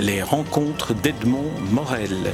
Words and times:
les 0.00 0.22
rencontres 0.22 0.94
d'Edmond 0.94 1.50
Morel. 1.72 2.32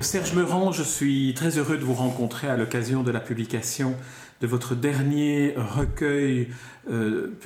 Serge 0.00 0.34
Meurant, 0.34 0.72
je 0.72 0.82
suis 0.82 1.32
très 1.34 1.58
heureux 1.58 1.78
de 1.78 1.84
vous 1.84 1.94
rencontrer 1.94 2.48
à 2.48 2.56
l'occasion 2.56 3.04
de 3.04 3.12
la 3.12 3.20
publication 3.20 3.94
de 4.40 4.46
votre 4.46 4.74
dernier 4.74 5.54
recueil, 5.56 6.48
euh, 6.90 7.38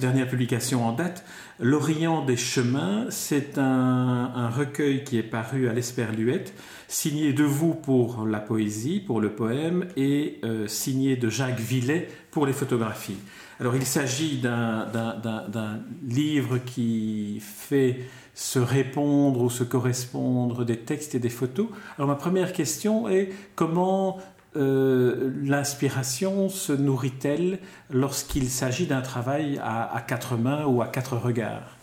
dernière 0.00 0.28
publication 0.28 0.86
en 0.86 0.92
date, 0.92 1.24
L'Orient 1.58 2.24
des 2.24 2.36
chemins. 2.36 3.06
C'est 3.10 3.58
un, 3.58 4.50
recueil 4.50 5.04
qui 5.04 5.18
est 5.18 5.22
paru 5.22 5.68
à 5.68 5.72
l'Esperluette, 5.72 6.54
signé 6.88 7.32
de 7.32 7.44
vous 7.44 7.74
pour 7.74 8.26
la 8.26 8.38
poésie, 8.38 9.00
pour 9.00 9.20
le 9.20 9.30
poème, 9.30 9.86
et 9.96 10.38
euh, 10.44 10.66
signé 10.68 11.16
de 11.16 11.28
Jacques 11.28 11.60
Villet 11.60 12.08
pour 12.30 12.46
les 12.46 12.52
photographies. 12.52 13.18
Alors 13.60 13.76
il 13.76 13.84
s'agit 13.84 14.38
d'un 14.38 15.80
livre 16.02 16.56
qui 16.64 17.40
fait 17.40 17.98
se 18.34 18.58
répondre 18.58 19.42
ou 19.42 19.50
se 19.50 19.64
correspondre 19.64 20.64
des 20.64 20.78
textes 20.78 21.14
et 21.14 21.18
des 21.18 21.28
photos. 21.28 21.68
Alors 21.98 22.08
ma 22.08 22.14
première 22.14 22.54
question 22.54 23.06
est 23.10 23.28
comment 23.56 24.18
euh, 24.56 25.30
l'inspiration 25.44 26.48
se 26.48 26.72
nourrit-elle 26.72 27.58
lorsqu'il 27.90 28.48
s'agit 28.48 28.86
d'un 28.86 29.02
travail 29.02 29.60
à, 29.62 30.02
quatre 30.08 30.38
mains 30.38 30.64
ou 30.64 30.80
à 30.80 30.86
quatre 30.86 31.18
regards? 31.18 31.76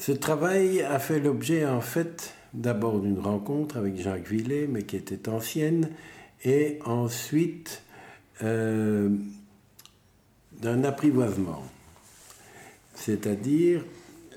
Ce 0.00 0.12
travail 0.12 0.80
a 0.80 0.98
fait 0.98 1.20
l'objet 1.20 1.66
en 1.66 1.82
fait 1.82 2.32
d'abord 2.54 3.00
d'une 3.00 3.18
rencontre 3.18 3.76
avec 3.76 4.00
Jacques 4.00 4.28
Villet, 4.28 4.66
mais 4.66 4.84
qui 4.84 4.96
était 4.96 5.28
ancienne, 5.28 5.90
et 6.44 6.78
ensuite 6.86 7.82
euh, 8.42 9.10
d'un 10.60 10.84
apprivoisement. 10.84 11.62
C'est-à-dire, 12.94 13.84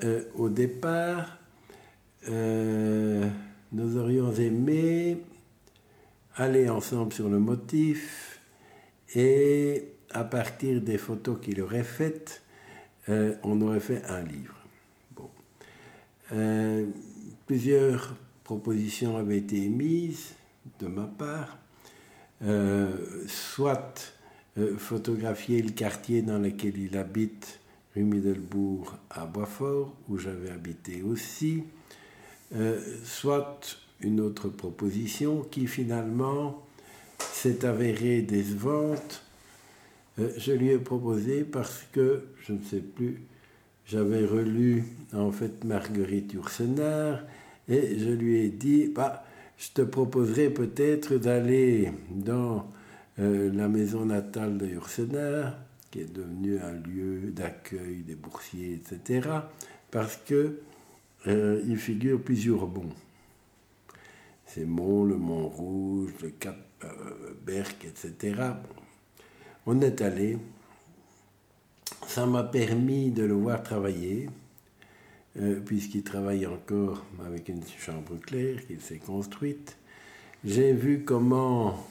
euh, 0.03 0.23
au 0.35 0.49
départ, 0.49 1.38
euh, 2.29 3.27
nous 3.71 3.97
aurions 3.97 4.33
aimé 4.33 5.17
aller 6.35 6.67
ensemble 6.69 7.13
sur 7.13 7.29
le 7.29 7.39
motif 7.39 8.41
et 9.13 9.85
à 10.11 10.23
partir 10.23 10.81
des 10.81 10.97
photos 10.97 11.39
qu'il 11.41 11.61
aurait 11.61 11.83
faites, 11.83 12.41
on 13.07 13.61
aurait 13.61 13.79
fait 13.79 14.03
un 14.05 14.23
livre. 14.23 14.55
plusieurs 17.45 18.16
propositions 18.43 19.16
avaient 19.16 19.38
été 19.38 19.63
émises 19.63 20.33
de 20.79 20.88
ma 20.88 21.05
part. 21.05 21.57
Euh, 22.45 22.91
soit 23.27 24.13
euh, 24.59 24.77
photographier 24.77 25.63
le 25.63 25.71
quartier 25.71 26.21
dans 26.21 26.38
lequel 26.38 26.77
il 26.77 26.95
habite, 26.95 27.59
rue 27.95 28.03
Middelbourg 28.03 28.97
à 29.09 29.25
Boisfort, 29.25 29.95
où 30.09 30.19
j'avais 30.19 30.51
habité 30.51 31.01
aussi, 31.01 31.63
euh, 32.55 32.79
soit 33.03 33.77
une 34.01 34.19
autre 34.19 34.49
proposition 34.49 35.41
qui 35.49 35.66
finalement 35.66 36.63
s'est 37.17 37.66
avérée 37.66 38.21
décevante. 38.21 39.23
je 40.17 40.51
lui 40.51 40.69
ai 40.69 40.77
proposé 40.77 41.43
parce 41.45 41.85
que, 41.91 42.25
je 42.45 42.53
ne 42.53 42.61
sais 42.61 42.81
plus, 42.81 43.23
j'avais 43.88 44.23
relu 44.23 44.83
en 45.13 45.31
fait 45.31 45.63
Marguerite 45.63 46.33
Yourcenar 46.33 47.21
et 47.67 47.97
je 47.97 48.09
lui 48.09 48.38
ai 48.38 48.49
dit, 48.49 48.91
bah, 48.93 49.25
je 49.57 49.69
te 49.73 49.81
proposerais 49.81 50.49
peut-être 50.49 51.15
d'aller 51.17 51.91
dans 52.09 52.67
euh, 53.19 53.51
la 53.53 53.67
maison 53.67 54.05
natale 54.05 54.57
de 54.57 54.67
Ursener, 54.67 55.49
qui 55.91 56.01
est 56.01 56.13
devenue 56.13 56.59
un 56.59 56.73
lieu 56.73 57.31
d'accueil 57.31 58.03
des 58.03 58.15
boursiers, 58.15 58.73
etc., 58.73 59.29
parce 59.91 60.17
que 60.17 60.59
euh, 61.27 61.61
il 61.65 61.77
figure 61.77 62.21
plusieurs 62.21 62.67
bons. 62.67 62.91
Ces 64.45 64.65
monts, 64.65 65.05
le 65.05 65.15
Mont 65.15 65.47
Rouge, 65.47 66.11
le 66.21 66.29
Cap 66.31 66.57
euh, 66.83 66.88
Berck, 67.45 67.85
etc. 67.85 68.35
On 69.65 69.81
est 69.81 70.01
allé. 70.01 70.38
Ça 72.07 72.25
m'a 72.25 72.44
permis 72.44 73.11
de 73.11 73.23
le 73.23 73.33
voir 73.33 73.63
travailler. 73.63 74.29
Euh, 75.38 75.59
puisqu'il 75.59 76.01
travaille 76.01 76.46
encore 76.46 77.03
avec 77.25 77.50
une 77.50 77.62
chambre 77.78 78.18
claire 78.25 78.66
qu'il 78.66 78.79
s'est 78.79 79.00
construite. 79.00 79.75
J'ai 80.46 80.72
vu 80.72 81.03
comment 81.03 81.85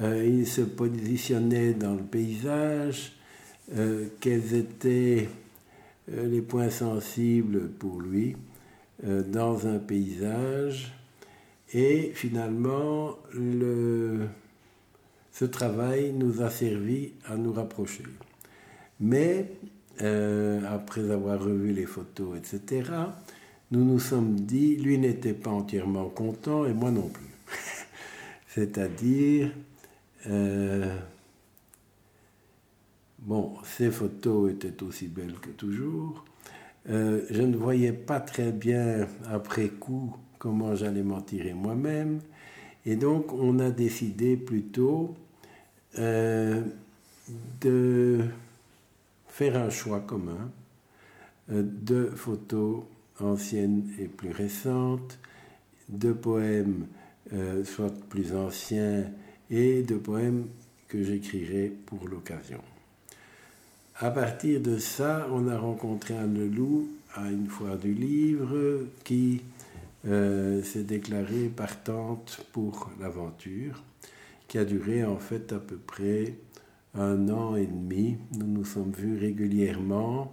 euh, 0.00 0.24
il 0.24 0.46
se 0.46 0.62
positionnait 0.62 1.74
dans 1.74 1.94
le 1.94 2.02
paysage, 2.02 3.12
euh, 3.76 4.06
quels 4.18 4.54
étaient 4.54 5.28
les 6.08 6.40
points 6.42 6.70
sensibles 6.70 7.68
pour 7.68 8.00
lui 8.00 8.36
dans 9.02 9.66
un 9.66 9.78
paysage. 9.78 10.92
Et 11.72 12.12
finalement, 12.14 13.16
ce 15.32 15.46
travail 15.46 16.12
nous 16.12 16.42
a 16.42 16.50
servi 16.50 17.12
à 17.26 17.38
nous 17.38 17.54
rapprocher. 17.54 18.04
Mais 19.00 19.46
euh, 20.02 20.60
après 20.68 21.10
avoir 21.10 21.40
revu 21.40 21.72
les 21.72 21.86
photos, 21.86 22.36
etc., 22.36 22.90
nous 23.70 23.84
nous 23.84 24.00
sommes 24.00 24.40
dit, 24.40 24.76
lui 24.76 24.98
n'était 24.98 25.34
pas 25.34 25.50
entièrement 25.50 26.08
content 26.08 26.66
et 26.66 26.72
moi 26.72 26.90
non 26.90 27.08
plus. 27.08 27.26
C'est-à-dire, 28.48 29.50
euh, 30.28 30.96
bon, 33.20 33.54
ces 33.64 33.90
photos 33.90 34.52
étaient 34.52 34.82
aussi 34.82 35.08
belles 35.08 35.34
que 35.40 35.50
toujours. 35.50 36.24
Euh, 36.90 37.22
je 37.30 37.42
ne 37.42 37.56
voyais 37.56 37.92
pas 37.92 38.20
très 38.20 38.52
bien 38.52 39.06
après 39.30 39.68
coup 39.68 40.16
comment 40.38 40.74
j'allais 40.74 41.02
m'en 41.02 41.20
tirer 41.20 41.54
moi-même. 41.54 42.20
Et 42.84 42.96
donc, 42.96 43.32
on 43.32 43.58
a 43.60 43.70
décidé 43.70 44.36
plutôt 44.36 45.14
de 47.60 48.24
faire 49.34 49.56
un 49.56 49.68
choix 49.68 49.98
commun 49.98 50.52
euh, 51.50 51.64
de 51.64 52.06
photos 52.06 52.84
anciennes 53.18 53.90
et 53.98 54.06
plus 54.06 54.30
récentes, 54.30 55.18
de 55.88 56.12
poèmes 56.12 56.86
euh, 57.32 57.64
soit 57.64 57.92
plus 58.08 58.32
anciens 58.32 59.10
et 59.50 59.82
de 59.82 59.96
poèmes 59.96 60.46
que 60.86 61.02
j'écrirai 61.02 61.72
pour 61.84 62.06
l'occasion. 62.06 62.60
À 63.96 64.12
partir 64.12 64.60
de 64.60 64.78
ça, 64.78 65.26
on 65.32 65.48
a 65.48 65.58
rencontré 65.58 66.16
Anne 66.16 66.38
Leloup 66.38 66.88
à 67.14 67.28
une 67.28 67.48
foire 67.48 67.76
du 67.76 67.92
livre 67.92 68.86
qui 69.02 69.42
euh, 70.06 70.62
s'est 70.62 70.84
déclarée 70.84 71.48
partante 71.48 72.46
pour 72.52 72.88
l'aventure, 73.00 73.82
qui 74.46 74.58
a 74.58 74.64
duré 74.64 75.04
en 75.04 75.18
fait 75.18 75.52
à 75.52 75.58
peu 75.58 75.76
près 75.76 76.34
un 76.94 77.28
an 77.28 77.56
et 77.56 77.66
demi. 77.66 78.18
Nous 78.38 78.46
nous 78.46 78.64
sommes 78.64 78.92
vus 78.92 79.18
régulièrement 79.18 80.30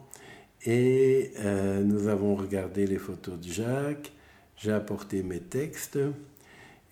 et 0.65 1.31
euh, 1.39 1.83
nous 1.83 2.07
avons 2.07 2.35
regardé 2.35 2.85
les 2.85 2.97
photos 2.97 3.39
de 3.39 3.51
Jacques. 3.51 4.11
J'ai 4.57 4.71
apporté 4.71 5.23
mes 5.23 5.39
textes 5.39 5.99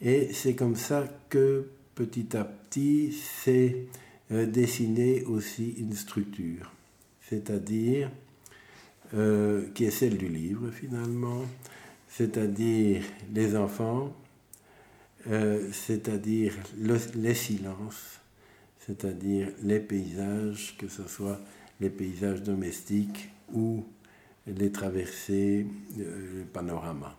et 0.02 0.34
c'est 0.34 0.56
comme 0.56 0.76
ça 0.76 1.06
que 1.30 1.68
petit 1.94 2.36
à 2.36 2.44
petit 2.44 3.12
s'est 3.12 3.86
euh, 4.32 4.46
dessinée 4.46 5.24
aussi 5.26 5.76
une 5.78 5.94
structure, 5.94 6.72
c'est-à-dire 7.22 8.10
euh, 9.14 9.68
qui 9.76 9.86
est 9.86 9.92
celle 9.92 10.18
du 10.18 10.30
livre 10.30 10.72
finalement, 10.72 11.44
c'est-à-dire 12.08 13.04
les 13.34 13.56
enfants, 13.56 14.14
c'est-à-dire 15.72 16.54
les 17.16 17.36
silences, 17.36 18.19
c'est-à-dire 18.90 19.50
les 19.62 19.80
paysages, 19.80 20.76
que 20.80 20.88
ce 20.88 21.08
soit 21.08 21.40
les 21.80 21.92
paysages 21.92 22.42
domestiques 22.42 23.30
ou 23.54 23.86
les 24.48 24.72
traversées, 24.72 25.68
euh, 26.00 26.40
le 26.40 26.46
panorama. 26.46 27.16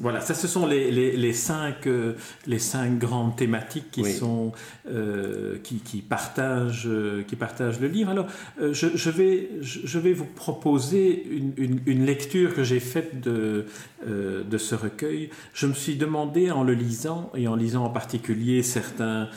Voilà, 0.00 0.20
ça 0.20 0.34
ce 0.34 0.46
sont 0.46 0.66
les, 0.66 0.90
les, 0.92 1.32
cinq, 1.32 1.88
euh, 1.88 2.14
les 2.46 2.60
cinq 2.60 2.98
grandes 2.98 3.34
thématiques 3.34 3.90
qui, 3.90 4.04
sont, 4.04 4.52
euh, 4.88 5.58
qui, 5.64 5.80
qui, 5.80 6.02
partagent, 6.02 6.86
euh, 6.86 7.24
qui 7.24 7.34
partagent 7.34 7.80
le 7.80 7.88
livre. 7.88 8.10
Alors, 8.10 8.26
je, 8.60 8.86
je, 8.94 9.10
vais, 9.10 9.50
je 9.60 9.98
vais 9.98 10.12
vous 10.12 10.24
proposer 10.24 11.26
une, 11.28 11.80
une, 11.86 12.06
lecture 12.06 12.54
que 12.54 12.62
j'ai 12.62 12.78
faite 12.78 13.20
de, 13.20 13.66
de 14.06 14.58
ce 14.58 14.74
recueil. 14.76 15.30
Je 15.52 15.66
me 15.66 15.74
suis 15.74 15.96
demandé 15.96 16.52
en 16.52 16.62
le 16.62 16.74
lisant, 16.74 17.32
et 17.34 17.48
en 17.48 17.56
lisant 17.56 17.84
en 17.84 17.90
particulier 17.90 18.62
certains, 18.62 19.28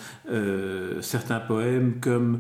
certains 1.02 1.40
poèmes 1.40 1.96
comme 2.00 2.40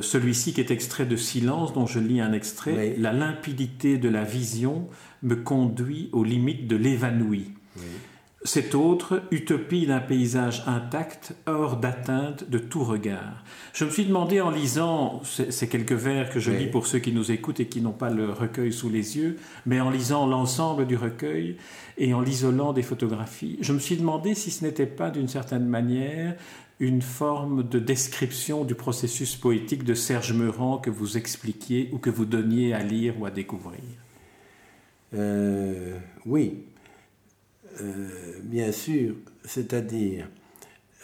celui-ci 0.00 0.52
qui 0.52 0.60
est 0.60 0.70
extrait 0.70 1.06
de 1.06 1.16
Silence, 1.16 1.72
dont 1.72 1.86
je 1.86 1.98
lis 1.98 2.20
un 2.20 2.32
extrait, 2.32 2.94
La 2.98 3.12
limpidité 3.12 3.98
de 3.98 4.08
la 4.08 4.24
vision 4.24 4.88
me 5.22 5.36
conduit 5.36 6.10
aux 6.12 6.24
limites 6.24 6.66
de 6.68 6.76
l'évanoui. 6.76 7.52
Cet 8.44 8.74
autre, 8.74 9.22
utopie 9.30 9.86
d'un 9.86 10.00
paysage 10.00 10.64
intact, 10.66 11.36
hors 11.46 11.76
d'atteinte 11.76 12.50
de 12.50 12.58
tout 12.58 12.82
regard. 12.82 13.44
Je 13.72 13.84
me 13.84 13.90
suis 13.90 14.04
demandé 14.04 14.40
en 14.40 14.50
lisant 14.50 15.22
ces 15.22 15.68
quelques 15.68 15.92
vers 15.92 16.28
que 16.28 16.40
je 16.40 16.50
lis 16.50 16.66
pour 16.66 16.88
ceux 16.88 16.98
qui 16.98 17.12
nous 17.12 17.30
écoutent 17.30 17.60
et 17.60 17.66
qui 17.66 17.80
n'ont 17.80 17.92
pas 17.92 18.10
le 18.10 18.30
recueil 18.30 18.72
sous 18.72 18.90
les 18.90 19.16
yeux, 19.16 19.38
mais 19.64 19.80
en 19.80 19.90
lisant 19.90 20.26
l'ensemble 20.26 20.88
du 20.88 20.96
recueil 20.96 21.56
et 21.98 22.14
en 22.14 22.20
l'isolant 22.20 22.72
des 22.72 22.82
photographies, 22.82 23.58
je 23.60 23.72
me 23.72 23.78
suis 23.78 23.96
demandé 23.96 24.34
si 24.34 24.50
ce 24.50 24.64
n'était 24.64 24.86
pas 24.86 25.10
d'une 25.10 25.28
certaine 25.28 25.66
manière 25.66 26.34
une 26.80 27.02
forme 27.02 27.62
de 27.68 27.78
description 27.78 28.64
du 28.64 28.74
processus 28.74 29.36
poétique 29.36 29.84
de 29.84 29.94
Serge 29.94 30.32
Meurant 30.32 30.78
que 30.78 30.90
vous 30.90 31.16
expliquiez 31.16 31.90
ou 31.92 31.98
que 31.98 32.10
vous 32.10 32.24
donniez 32.24 32.74
à 32.74 32.82
lire 32.82 33.14
ou 33.20 33.24
à 33.24 33.30
découvrir. 33.30 33.78
Euh, 35.14 35.96
oui, 36.26 36.64
bien 38.42 38.72
sûr, 38.72 39.14
c'est-à-dire, 39.44 40.28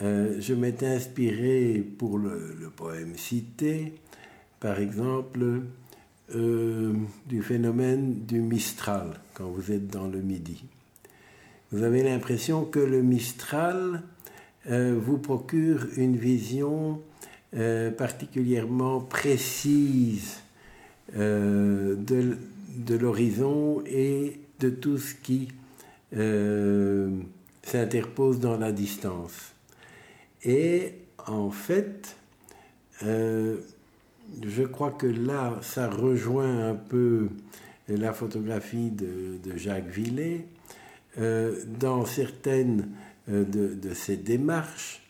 euh, 0.03 0.37
je 0.41 0.55
m'étais 0.55 0.87
inspiré 0.87 1.85
pour 1.99 2.19
le, 2.19 2.71
poème 2.77 3.17
cité, 3.17 3.95
par 4.61 4.79
exemple, 4.79 5.63
euh, 6.35 6.93
du 7.27 7.43
phénomène 7.43 8.25
du 8.27 8.41
Mistral, 8.41 9.21
quand 9.35 9.49
vous 9.49 9.73
êtes 9.73 9.89
dans 9.89 10.07
le 10.07 10.21
Midi. 10.21 10.65
Vous 11.73 11.83
avez 11.83 12.03
l'impression 12.03 12.65
que 12.65 12.79
le 12.79 13.03
Mistral 13.03 14.03
vous 14.67 15.17
procure 15.17 15.87
une 15.97 16.17
vision 16.17 17.01
particulièrement 17.97 19.01
précise 19.01 20.41
de, 21.15 21.97
de 22.77 22.95
l'horizon 22.95 23.83
et 23.87 24.41
de 24.61 24.69
tout 24.69 24.99
ce 24.99 25.15
qui 25.15 25.49
euh, 26.17 27.11
s'interpose 27.63 28.41
dans 28.41 28.57
la 28.57 28.73
distance. 28.73 29.53
Et 30.43 30.95
en 31.27 31.51
fait, 31.51 32.17
euh, 33.03 33.59
je 34.43 34.63
crois 34.63 34.91
que 34.91 35.07
là, 35.07 35.59
ça 35.61 35.91
rejoint 35.91 36.71
un 36.71 36.75
peu 36.75 37.29
la 37.89 38.15
photographie 38.15 38.91
de, 38.91 39.39
Jacques 39.57 39.89
Villet 39.89 40.47
euh, 41.19 41.63
dans 41.79 42.07
certaines 42.07 42.89
de, 43.27 43.75
de, 43.75 43.93
ses 43.93 44.17
démarches 44.17 45.03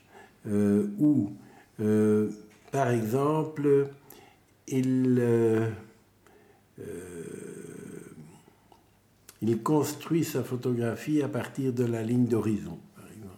où, 0.47 1.31
par 2.73 2.91
exemple, 2.91 3.89
il 4.67 5.23
il 9.43 9.63
construit 9.63 10.25
sa 10.25 10.43
photographie 10.43 11.23
à 11.23 11.29
partir 11.29 11.73
de 11.73 11.85
la 11.85 12.03
ligne 12.03 12.27
d'horizon, 12.27 12.79
par 12.97 13.07
exemple. 13.07 13.37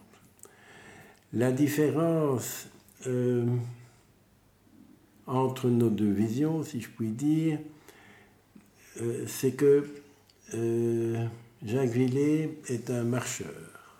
La 1.33 1.51
différence 1.51 2.67
euh, 3.07 3.45
entre 5.27 5.69
nos 5.69 5.89
deux 5.89 6.11
visions, 6.11 6.63
si 6.63 6.81
je 6.81 6.89
puis 6.89 7.11
dire, 7.11 7.59
euh, 9.01 9.25
c'est 9.27 9.51
que 9.51 9.85
euh, 10.55 11.25
Jacques 11.63 11.89
Villet 11.89 12.57
est 12.67 12.89
un 12.89 13.03
marcheur, 13.03 13.99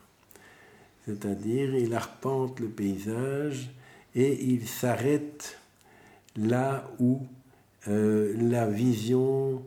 c'est-à-dire 1.06 1.76
il 1.76 1.94
arpente 1.94 2.60
le 2.60 2.68
paysage 2.68 3.70
et 4.16 4.44
il 4.44 4.68
s'arrête 4.68 5.58
là 6.36 6.90
où 7.00 7.22
la 7.88 8.68
vision 8.68 9.64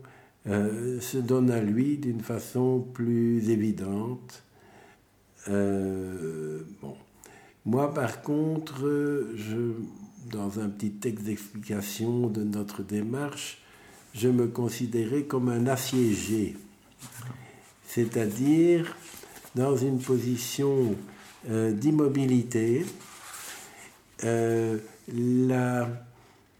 euh, 0.47 0.99
se 1.01 1.17
donne 1.17 1.49
à 1.49 1.59
lui 1.59 1.97
d'une 1.97 2.21
façon 2.21 2.85
plus 2.93 3.49
évidente. 3.49 4.43
Euh, 5.47 6.61
bon. 6.81 6.95
Moi, 7.65 7.91
par 7.93 8.21
contre, 8.21 8.87
dans 10.31 10.59
un 10.59 10.69
petit 10.69 10.91
texte 10.91 11.25
d'explication 11.25 12.27
de 12.27 12.43
notre 12.43 12.83
démarche, 12.83 13.59
je 14.13 14.29
me 14.29 14.47
considérais 14.47 15.23
comme 15.23 15.49
un 15.49 15.65
assiégé, 15.65 16.55
c'est-à-dire 17.87 18.95
dans 19.55 19.75
une 19.75 19.99
position 19.99 20.95
euh, 21.49 21.71
d'immobilité. 21.71 22.85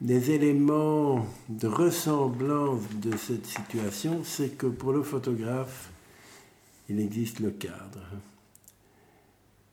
Les 0.02 0.32
éléments 0.32 1.26
de 1.48 1.68
ressemblance 1.68 2.82
de 3.02 3.16
cette 3.16 3.46
situation, 3.46 4.24
c'est 4.24 4.58
que 4.58 4.68
pour 4.68 4.92
le 4.92 5.04
photographe, 5.04 5.90
il 6.90 7.00
existe 7.00 7.40
le 7.40 7.52
cadre. 7.52 8.06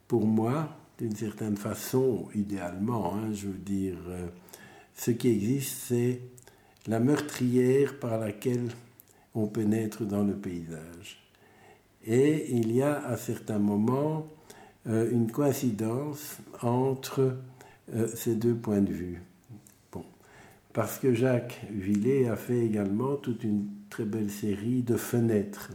Pour 0.06 0.26
moi, 0.26 0.76
d'une 0.98 1.16
certaine 1.16 1.56
façon, 1.56 2.28
idéalement, 2.34 3.14
hein, 3.14 3.32
je 3.32 3.48
veux 3.48 3.58
dire, 3.58 3.96
euh, 4.08 4.28
ce 4.94 5.10
qui 5.10 5.28
existe, 5.28 5.76
c'est 5.88 6.20
la 6.86 7.00
meurtrière 7.00 7.98
par 7.98 8.18
laquelle 8.18 8.68
on 9.34 9.46
pénètre 9.46 10.04
dans 10.04 10.22
le 10.22 10.34
paysage. 10.34 11.18
Et 12.04 12.52
il 12.52 12.72
y 12.72 12.82
a 12.82 13.04
à 13.06 13.16
certains 13.16 13.58
moments 13.58 14.28
euh, 14.86 15.10
une 15.10 15.30
coïncidence 15.30 16.38
entre 16.60 17.36
euh, 17.94 18.08
ces 18.14 18.34
deux 18.36 18.54
points 18.54 18.80
de 18.80 18.92
vue 18.92 19.22
parce 20.72 20.98
que 20.98 21.14
Jacques 21.14 21.60
Villet 21.70 22.28
a 22.28 22.36
fait 22.36 22.60
également 22.64 23.16
toute 23.16 23.44
une 23.44 23.66
très 23.90 24.04
belle 24.04 24.30
série 24.30 24.82
de 24.82 24.96
fenêtres, 24.96 25.70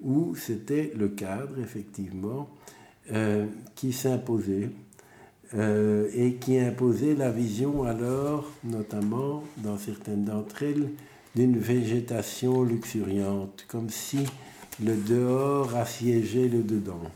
où 0.00 0.34
c'était 0.36 0.92
le 0.96 1.08
cadre, 1.08 1.58
effectivement, 1.60 2.48
euh, 3.12 3.46
qui 3.74 3.92
s'imposait, 3.92 4.70
euh, 5.54 6.08
et 6.14 6.34
qui 6.34 6.58
imposait 6.58 7.14
la 7.14 7.30
vision 7.30 7.84
alors, 7.84 8.50
notamment 8.64 9.42
dans 9.58 9.76
certaines 9.76 10.24
d'entre 10.24 10.62
elles, 10.62 10.90
d'une 11.34 11.58
végétation 11.58 12.62
luxuriante, 12.62 13.64
comme 13.68 13.90
si 13.90 14.24
le 14.82 14.96
dehors 14.96 15.74
assiégeait 15.76 16.48
le 16.48 16.62
dedans. 16.62 17.10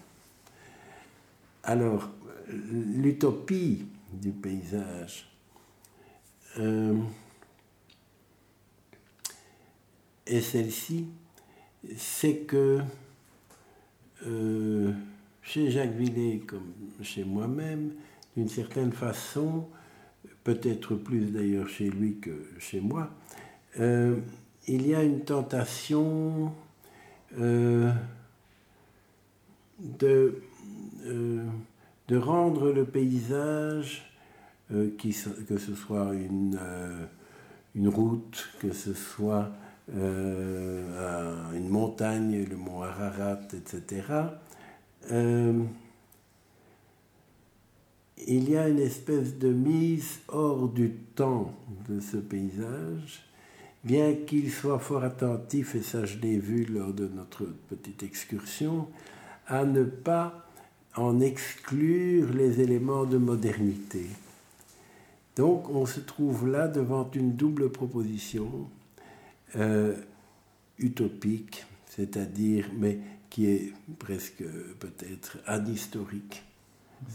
Alors, 1.62 2.10
l'utopie 2.48 3.86
du 4.12 4.30
paysage, 4.30 5.28
euh, 6.58 6.94
et 10.26 10.40
celle-ci, 10.40 11.06
c'est 11.96 12.38
que 12.38 12.80
euh, 14.26 14.92
chez 15.42 15.70
Jacques 15.70 15.94
Villet, 15.94 16.40
comme 16.46 16.72
chez 17.02 17.24
moi-même, 17.24 17.92
d'une 18.36 18.48
certaine 18.48 18.92
façon, 18.92 19.68
peut-être 20.44 20.94
plus 20.94 21.26
d'ailleurs 21.26 21.68
chez 21.68 21.90
lui 21.90 22.18
que 22.18 22.48
chez 22.58 22.80
moi, 22.80 23.10
euh, 23.78 24.16
il 24.66 24.86
y 24.86 24.94
a 24.94 25.02
une 25.02 25.24
tentation 25.24 26.52
de, 27.38 27.92
de 30.00 32.16
rendre 32.16 32.72
le 32.72 32.84
paysage 32.84 34.15
euh, 34.72 34.90
que 34.98 35.58
ce 35.58 35.74
soit 35.76 36.12
une, 36.12 36.58
euh, 36.60 37.06
une 37.76 37.88
route, 37.88 38.48
que 38.60 38.72
ce 38.72 38.94
soit 38.94 39.48
euh, 39.94 41.52
une 41.54 41.68
montagne, 41.68 42.44
le 42.44 42.56
mont 42.56 42.82
Ararat, 42.82 43.42
etc. 43.54 44.02
il 48.28 48.50
y 48.50 48.56
a 48.56 48.68
une 48.68 48.80
espèce 48.80 49.38
de 49.38 49.52
mise 49.52 50.18
hors 50.26 50.68
du 50.68 50.90
temps 51.14 51.54
de 51.88 52.00
ce 52.00 52.16
paysage, 52.16 53.24
bien 53.84 54.14
qu'il 54.26 54.50
soit 54.50 54.80
fort 54.80 55.04
attentif, 55.04 55.76
et 55.76 55.82
ça 55.82 56.04
je 56.04 56.18
l'ai 56.18 56.38
vu 56.38 56.64
lors 56.64 56.92
de 56.92 57.06
notre 57.06 57.44
petite 57.68 58.02
excursion, 58.02 58.88
à 59.46 59.64
ne 59.64 59.84
pas 59.84 60.48
en 60.96 61.20
exclure 61.20 62.32
les 62.32 62.60
éléments 62.60 63.04
de 63.04 63.18
modernité. 63.18 64.06
Donc 65.36 65.68
on 65.68 65.84
se 65.84 66.00
trouve 66.00 66.48
là 66.48 66.66
devant 66.66 67.08
une 67.14 67.36
double 67.36 67.70
proposition 67.70 68.70
euh, 69.54 69.94
utopique, 70.78 71.66
c'est-à-dire, 71.86 72.70
mais 72.76 72.98
qui 73.28 73.46
est 73.46 73.72
presque 73.98 74.42
peut-être 74.80 75.38
anhistorique, 75.46 76.42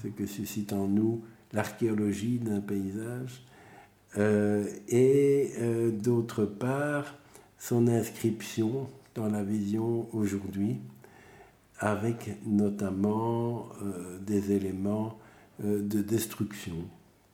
ce 0.02 0.08
que 0.08 0.28
suscite 0.28 0.72
en 0.72 0.88
nous 0.88 1.24
l'archéologie 1.52 2.38
d'un 2.38 2.62
paysage, 2.62 3.44
euh, 4.18 4.68
et 4.88 5.54
euh, 5.60 5.90
d'autre 5.90 6.46
part 6.46 7.16
son 7.58 7.88
inscription 7.88 8.88
dans 9.16 9.30
la 9.30 9.44
vision 9.44 10.08
aujourd'hui, 10.14 10.78
avec 11.80 12.38
notamment 12.46 13.70
des 14.26 14.52
éléments 14.52 15.18
de 15.64 16.02
destruction 16.02 16.86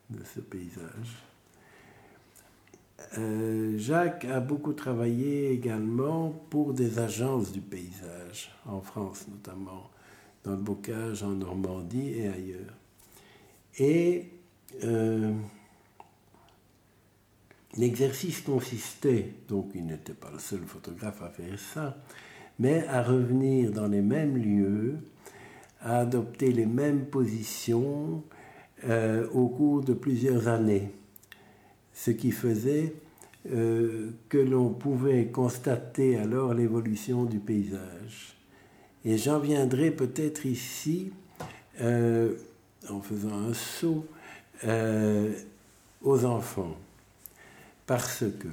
de 0.10 0.24
ce 0.24 0.40
paysage. 0.40 1.24
Euh, 3.18 3.78
Jacques 3.78 4.26
a 4.26 4.40
beaucoup 4.40 4.74
travaillé 4.74 5.52
également 5.52 6.32
pour 6.50 6.74
des 6.74 7.00
agences 7.00 7.52
du 7.52 7.62
paysage, 7.62 8.52
en 8.66 8.82
France 8.82 9.26
notamment, 9.30 9.90
dans 10.44 10.52
le 10.52 10.58
bocage 10.58 11.24
en 11.24 11.32
Normandie 11.32 12.14
et 12.14 12.28
ailleurs. 12.28 12.74
Et 13.80 14.32
euh, 14.84 15.32
l'exercice 17.78 18.42
consistait, 18.42 19.34
donc 19.48 19.72
il 19.76 19.86
n'était 19.86 20.14
pas 20.14 20.32
le 20.32 20.40
seul 20.40 20.62
photographe 20.62 21.22
à 21.22 21.30
faire 21.30 21.60
ça, 21.60 21.98
mais 22.60 22.88
à 22.88 23.04
revenir 23.04 23.72
dans 23.72 23.88
les 23.88 24.02
mêmes 24.02 24.38
lieux, 24.38 24.98
à 25.82 26.00
adopter 26.00 26.52
les 26.52 26.66
mêmes 26.66 27.06
positions 27.06 28.24
euh, 28.86 29.28
au 29.34 29.48
cours 29.48 29.82
de 29.84 29.94
plusieurs 29.94 30.48
années. 30.48 30.92
Ce 31.94 32.12
qui 32.12 32.30
faisait 32.30 32.94
euh, 33.52 34.12
que 34.30 34.38
l'on 34.38 34.70
pouvait 34.70 35.26
constater 35.26 36.16
alors 36.18 36.54
l'évolution 36.54 37.24
du 37.26 37.40
paysage. 37.40 38.36
Et 39.04 39.18
j'en 39.18 39.40
viendrai 39.40 39.90
peut-être 39.90 40.46
ici, 40.46 41.12
euh, 41.82 42.36
en 42.88 43.02
faisant 43.02 43.36
un 43.50 43.54
saut, 43.54 44.06
aux 46.04 46.26
enfants. 46.26 46.76
Parce 47.86 48.24
que 48.40 48.48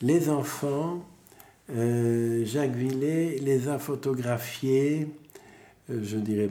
les 0.00 0.28
enfants, 0.28 1.04
Jacques 1.68 2.74
Villet 2.74 3.38
les 3.40 3.68
a 3.68 3.78
photographiés, 3.78 5.08
je 5.88 6.16
dirais 6.16 6.50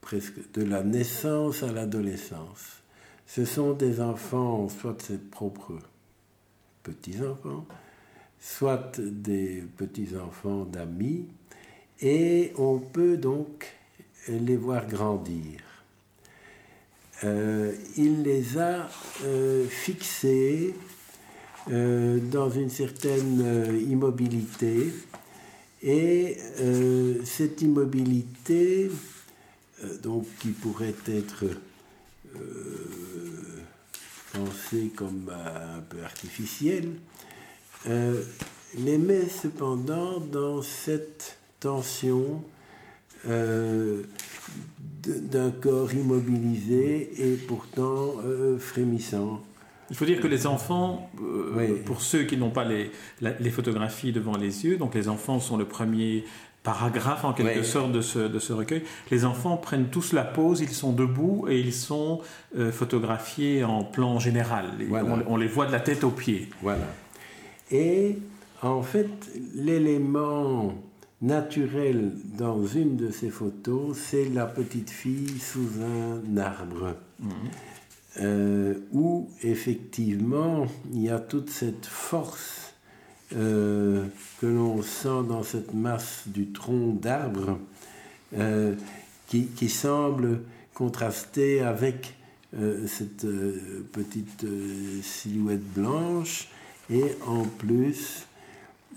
presque 0.00 0.52
de 0.52 0.62
la 0.62 0.82
naissance 0.82 1.62
à 1.62 1.72
l'adolescence. 1.72 2.80
Ce 3.26 3.44
sont 3.44 3.72
des 3.72 4.00
enfants, 4.00 4.68
soit 4.68 5.00
ses 5.02 5.18
propres 5.18 5.78
petits-enfants, 6.82 7.66
soit 8.40 8.98
des 8.98 9.62
petits-enfants 9.76 10.64
d'amis, 10.64 11.26
et 12.00 12.52
on 12.56 12.78
peut 12.78 13.16
donc 13.16 13.66
les 14.28 14.56
voir 14.56 14.86
grandir. 14.86 15.60
Euh, 17.22 17.72
il 17.98 18.22
les 18.22 18.56
a 18.58 18.88
euh, 19.24 19.66
fixés 19.68 20.74
euh, 21.70 22.18
dans 22.18 22.48
une 22.48 22.70
certaine 22.70 23.84
immobilité, 23.90 24.92
et 25.82 26.36
cette 27.24 27.62
immobilité, 27.62 28.90
donc 30.02 30.26
qui 30.38 30.48
pourrait 30.48 30.94
être 31.06 31.44
pensée 34.32 34.90
comme 34.94 35.30
un 35.30 35.80
peu 35.80 36.02
artificielle, 36.04 36.90
euh, 37.88 38.22
les 38.78 38.98
met 38.98 39.28
cependant 39.28 40.20
dans 40.20 40.62
cette 40.62 41.38
tension 41.58 42.42
euh, 43.28 44.02
d'un 45.04 45.50
corps 45.50 45.92
immobilisé 45.92 47.10
et 47.18 47.36
pourtant 47.36 48.14
euh, 48.24 48.58
frémissant. 48.58 49.42
Il 49.90 49.96
faut 49.96 50.04
dire 50.04 50.20
que 50.20 50.28
les 50.28 50.46
enfants, 50.46 51.10
pour 51.84 52.00
ceux 52.00 52.22
qui 52.22 52.36
n'ont 52.36 52.52
pas 52.52 52.64
les, 52.64 52.92
les, 53.20 53.50
photographies 53.50 54.12
devant 54.12 54.36
les 54.36 54.64
yeux, 54.64 54.76
donc 54.76 54.94
les 54.94 55.08
enfants 55.08 55.40
sont 55.40 55.56
le 55.56 55.64
premier 55.64 56.24
paragraphe 56.62 57.24
en 57.24 57.32
quelque 57.32 57.62
sorte 57.62 57.92
de 57.92 58.00
ce, 58.00 58.18
de 58.18 58.38
ce, 58.38 58.52
recueil. 58.52 58.82
Les 59.10 59.24
enfants 59.24 59.56
prennent 59.56 59.88
tous 59.88 60.12
la 60.12 60.24
pose, 60.24 60.60
ils 60.60 60.68
sont 60.68 60.92
debout 60.92 61.46
et 61.48 61.58
ils 61.58 61.72
sont 61.72 62.20
photographiés 62.70 63.64
en 63.64 63.82
plan 63.82 64.18
général. 64.18 64.66
On, 64.90 65.22
on, 65.26 65.36
les 65.36 65.46
voit 65.46 65.66
de 65.66 65.72
la 65.72 65.80
tête 65.80 66.04
aux 66.04 66.10
pieds. 66.10 66.50
Voilà. 66.62 66.84
Et 67.70 68.18
en 68.62 68.82
fait, 68.82 69.08
l'élément 69.54 70.74
naturel 71.22 72.12
dans 72.36 72.66
une 72.66 72.96
de 72.96 73.10
ces 73.10 73.30
photos, 73.30 73.96
c'est 73.96 74.28
la 74.28 74.46
petite 74.46 74.90
fille 74.90 75.38
sous 75.38 75.68
un 75.82 76.36
arbre. 76.36 76.96
Mhm. 77.20 77.30
Euh, 78.18 78.74
où 78.90 79.30
effectivement 79.44 80.66
il 80.92 81.02
y 81.02 81.10
a 81.10 81.20
toute 81.20 81.48
cette 81.48 81.86
force 81.86 82.59
euh, 83.36 84.04
que 84.40 84.46
l'on 84.46 84.82
sent 84.82 85.24
dans 85.28 85.42
cette 85.42 85.74
masse 85.74 86.22
du 86.26 86.52
tronc 86.52 86.98
d'arbre 87.00 87.58
euh, 88.36 88.74
qui, 89.26 89.68
semble 89.68 90.40
contraster 90.74 91.60
avec 91.60 92.14
cette 92.86 93.24
petite 93.92 94.44
silhouette 95.02 95.62
blanche 95.72 96.48
et 96.90 97.14
en 97.26 97.44
plus, 97.44 98.26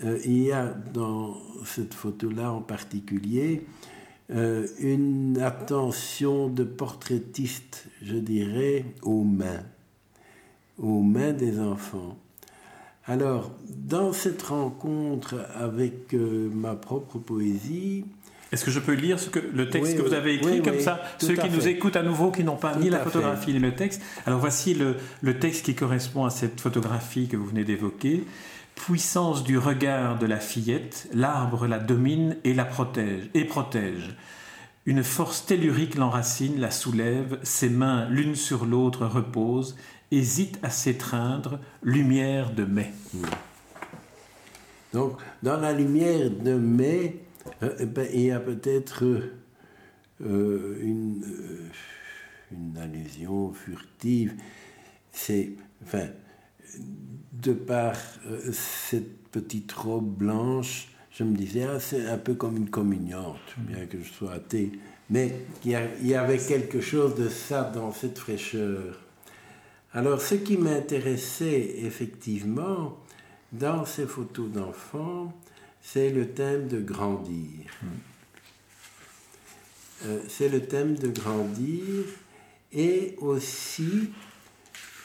euh, 0.03 0.19
il 0.25 0.43
y 0.43 0.51
a 0.51 0.73
dans 0.93 1.37
cette 1.65 1.93
photo-là 1.93 2.51
en 2.51 2.61
particulier 2.61 3.63
euh, 4.31 4.67
une 4.79 5.39
attention 5.39 6.47
de 6.47 6.63
portraitiste, 6.63 7.85
je 8.01 8.15
dirais, 8.15 8.85
aux 9.03 9.23
mains, 9.23 9.63
aux 10.79 11.03
mains 11.03 11.33
des 11.33 11.59
enfants. 11.59 12.17
Alors, 13.05 13.51
dans 13.69 14.13
cette 14.13 14.41
rencontre 14.43 15.36
avec 15.55 16.13
euh, 16.13 16.50
ma 16.53 16.75
propre 16.75 17.17
poésie, 17.17 18.05
est-ce 18.53 18.63
que 18.63 18.72
je 18.72 18.79
peux 18.79 18.93
lire 18.93 19.19
ce 19.19 19.29
que, 19.29 19.39
le 19.39 19.69
texte 19.69 19.98
que 19.98 20.01
vous 20.03 20.13
avez 20.13 20.36
écrit 20.36 20.62
comme 20.62 20.79
ça? 20.79 21.01
Ceux 21.17 21.36
qui 21.36 21.50
nous 21.50 21.67
écoutent 21.67 21.95
à 21.95 22.03
nouveau, 22.03 22.31
qui 22.31 22.43
n'ont 22.43 22.55
pas 22.55 22.75
ni 22.75 22.89
la 22.89 23.00
photographie 23.00 23.51
ni 23.51 23.60
le 23.60 23.74
texte. 23.74 24.01
Alors 24.27 24.39
voici 24.39 24.75
le, 24.75 24.95
le, 25.22 25.39
texte 25.39 25.65
qui 25.65 25.74
correspond 25.74 26.24
à 26.24 26.29
cette 26.29 26.62
photographie 26.62 27.27
que 27.27 27.36
vous 27.36 27.48
venez 27.48 27.63
d'évoquer. 27.63 28.24
Puissance 28.75 29.43
du 29.43 29.57
regard 29.57 30.19
de 30.19 30.27
la 30.27 30.39
fillette, 30.39 31.10
l'arbre 31.13 31.65
la 31.65 31.79
domine 31.79 32.38
et 32.43 32.53
la 32.53 32.65
protège. 32.65 33.29
Et 33.33 33.43
protège. 33.43 34.15
Une 34.86 35.03
force 35.03 35.45
tellurique 35.45 35.95
l'enracine, 35.95 36.60
la 36.60 36.69
soulève, 36.69 37.39
ses 37.41 37.69
mains 37.69 38.07
l'une 38.10 38.36
sur 38.36 38.65
l'autre 38.65 39.07
reposent, 39.07 39.75
hésite 40.17 40.60
à 40.63 40.70
s'étreindre, 40.70 41.60
lumière 41.82 42.53
de 42.53 42.65
mai. 42.65 42.91
Donc, 44.93 45.17
dans 45.41 45.58
la 45.58 45.74
lumière 45.74 46.29
de 46.29 46.53
mai, 46.53 47.24
euh, 47.63 47.75
eh 47.79 47.86
ben, 47.86 48.08
il 48.13 48.22
y 48.22 48.32
a 48.32 48.39
peut-être 48.39 49.03
euh, 49.03 50.79
une, 50.82 51.24
euh, 51.25 51.70
une, 52.51 52.77
allusion 52.77 53.53
furtive. 53.53 54.36
C'est, 55.12 55.53
enfin, 55.84 56.08
de 57.34 57.53
par 57.53 57.96
cette 58.51 59.27
petite 59.29 59.72
robe 59.72 60.15
blanche, 60.17 60.89
je 61.12 61.24
me 61.24 61.36
disais, 61.36 61.63
ah, 61.63 61.79
c'est 61.79 62.08
un 62.08 62.17
peu 62.17 62.36
comme 62.36 62.58
une 62.58 62.70
communiante, 62.70 63.55
bien 63.58 63.86
que 63.88 64.00
je 64.00 64.12
sois 64.12 64.34
athée. 64.34 64.72
Mais 65.10 65.34
il 65.65 65.72
y 66.03 66.15
avait 66.15 66.38
quelque 66.38 66.82
chose 66.82 67.15
de 67.15 67.29
ça 67.29 67.63
dans 67.63 67.91
cette 67.91 68.17
fraîcheur. 68.17 69.02
Alors, 69.95 70.21
ce 70.21 70.35
qui 70.35 70.57
m'intéressait 70.57 71.75
effectivement 71.83 72.97
dans 73.51 73.85
ces 73.85 74.07
photos 74.07 74.50
d'enfants, 74.50 75.31
c'est 75.81 76.09
le 76.09 76.29
thème 76.29 76.67
de 76.67 76.79
grandir. 76.79 77.69
Hmm. 77.81 77.88
Euh, 80.05 80.19
c'est 80.27 80.50
le 80.50 80.65
thème 80.65 80.95
de 80.95 81.07
grandir 81.07 82.05
et 82.71 83.15
aussi, 83.19 84.09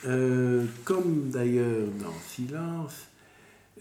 euh, 0.07 0.65
comme 0.85 1.29
d'ailleurs 1.31 1.87
dans 2.01 2.19
Silence, 2.27 3.09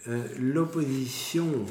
euh, 0.08 0.28
l'opposition 0.38 1.66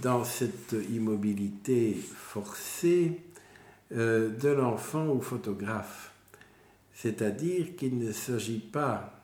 dans 0.00 0.24
cette 0.24 0.74
immobilité 0.90 1.94
forcée 1.94 3.20
de 3.90 4.48
l'enfant 4.48 5.08
au 5.08 5.20
photographe. 5.20 6.10
C'est-à-dire 7.00 7.76
qu'il 7.76 7.96
ne 7.98 8.12
s'agit 8.12 8.58
pas 8.58 9.20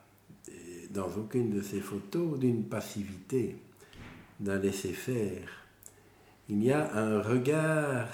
dans 0.90 1.10
aucune 1.18 1.50
de 1.50 1.60
ces 1.60 1.80
photos 1.80 2.38
d'une 2.38 2.64
passivité, 2.64 3.56
d'un 4.40 4.58
laisser-faire. 4.58 5.46
Il 6.48 6.64
y 6.64 6.72
a 6.72 6.94
un 6.94 7.20
regard 7.20 8.08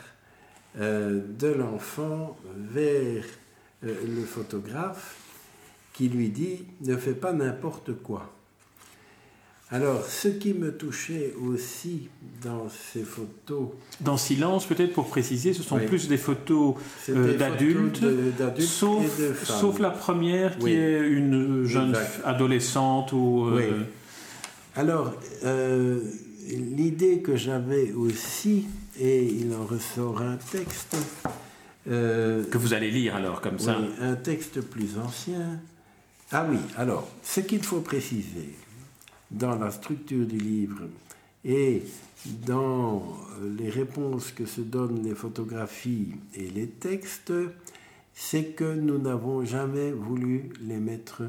euh, 0.78 1.20
de 1.38 1.46
l'enfant 1.46 2.36
vers 2.56 3.24
euh, 3.84 3.94
le 4.04 4.24
photographe 4.24 5.16
qui 5.92 6.08
lui 6.08 6.30
dit 6.30 6.64
ne 6.80 6.96
fais 6.96 7.14
pas 7.14 7.32
n'importe 7.32 7.94
quoi. 8.02 8.34
Alors, 9.72 10.04
ce 10.04 10.28
qui 10.28 10.52
me 10.52 10.70
touchait 10.70 11.32
aussi 11.48 12.10
dans 12.44 12.68
ces 12.68 13.04
photos. 13.04 13.70
Dans 14.02 14.18
Silence, 14.18 14.66
peut-être 14.66 14.92
pour 14.92 15.08
préciser, 15.08 15.54
ce 15.54 15.62
sont 15.62 15.78
plus 15.78 16.08
des 16.08 16.18
photos 16.18 16.74
euh, 17.08 17.38
d'adultes, 17.38 18.04
sauf, 18.60 19.06
sauf, 19.42 19.78
la 19.78 19.88
première 19.88 20.58
qui 20.58 20.72
est 20.72 21.00
une 21.00 21.64
jeune 21.64 21.96
adolescente 22.22 23.12
ou. 23.12 23.46
Euh, 23.46 23.56
oui. 23.56 23.86
Alors, 24.76 25.14
euh, 25.44 26.00
l'idée 26.50 27.20
que 27.20 27.34
j'avais 27.36 27.92
aussi, 27.92 28.66
et 29.00 29.24
il 29.24 29.54
en 29.54 29.64
ressort 29.64 30.20
un 30.20 30.36
texte. 30.36 30.98
que 31.86 32.58
vous 32.58 32.74
allez 32.74 32.90
lire 32.90 33.16
alors, 33.16 33.40
comme 33.40 33.58
ça. 33.58 33.78
Un 34.02 34.16
texte 34.16 34.60
plus 34.60 34.98
ancien. 35.02 35.60
Ah 36.30 36.46
oui, 36.50 36.58
alors, 36.76 37.08
ce 37.22 37.40
qu'il 37.40 37.62
faut 37.62 37.80
préciser, 37.80 38.50
dans 39.32 39.56
la 39.56 39.70
structure 39.70 40.26
du 40.26 40.38
livre, 40.38 40.88
Et 41.44 41.82
dans 42.46 43.02
les 43.58 43.68
réponses 43.68 44.30
que 44.30 44.46
se 44.46 44.60
donnent 44.60 45.02
les 45.02 45.14
photographies 45.14 46.14
et 46.34 46.48
les 46.48 46.68
textes, 46.68 47.32
c'est 48.14 48.54
que 48.54 48.74
nous 48.74 48.98
n'avons 48.98 49.44
jamais 49.44 49.90
voulu 49.90 50.50
les 50.60 50.78
mettre 50.78 51.22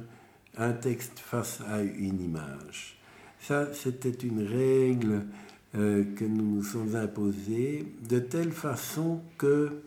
un 0.58 0.74
texte 0.74 1.20
face 1.20 1.62
à 1.68 1.82
une 1.82 2.22
image. 2.22 2.98
Ça, 3.42 3.74
c'était 3.74 4.12
une 4.12 4.46
règle 4.46 5.26
euh, 5.76 6.04
que 6.16 6.26
nous 6.26 6.58
nous 6.58 6.64
sommes 6.64 6.96
imposée, 6.96 7.86
de 8.08 8.20
telle 8.20 8.52
façon 8.52 9.22
que 9.40 9.82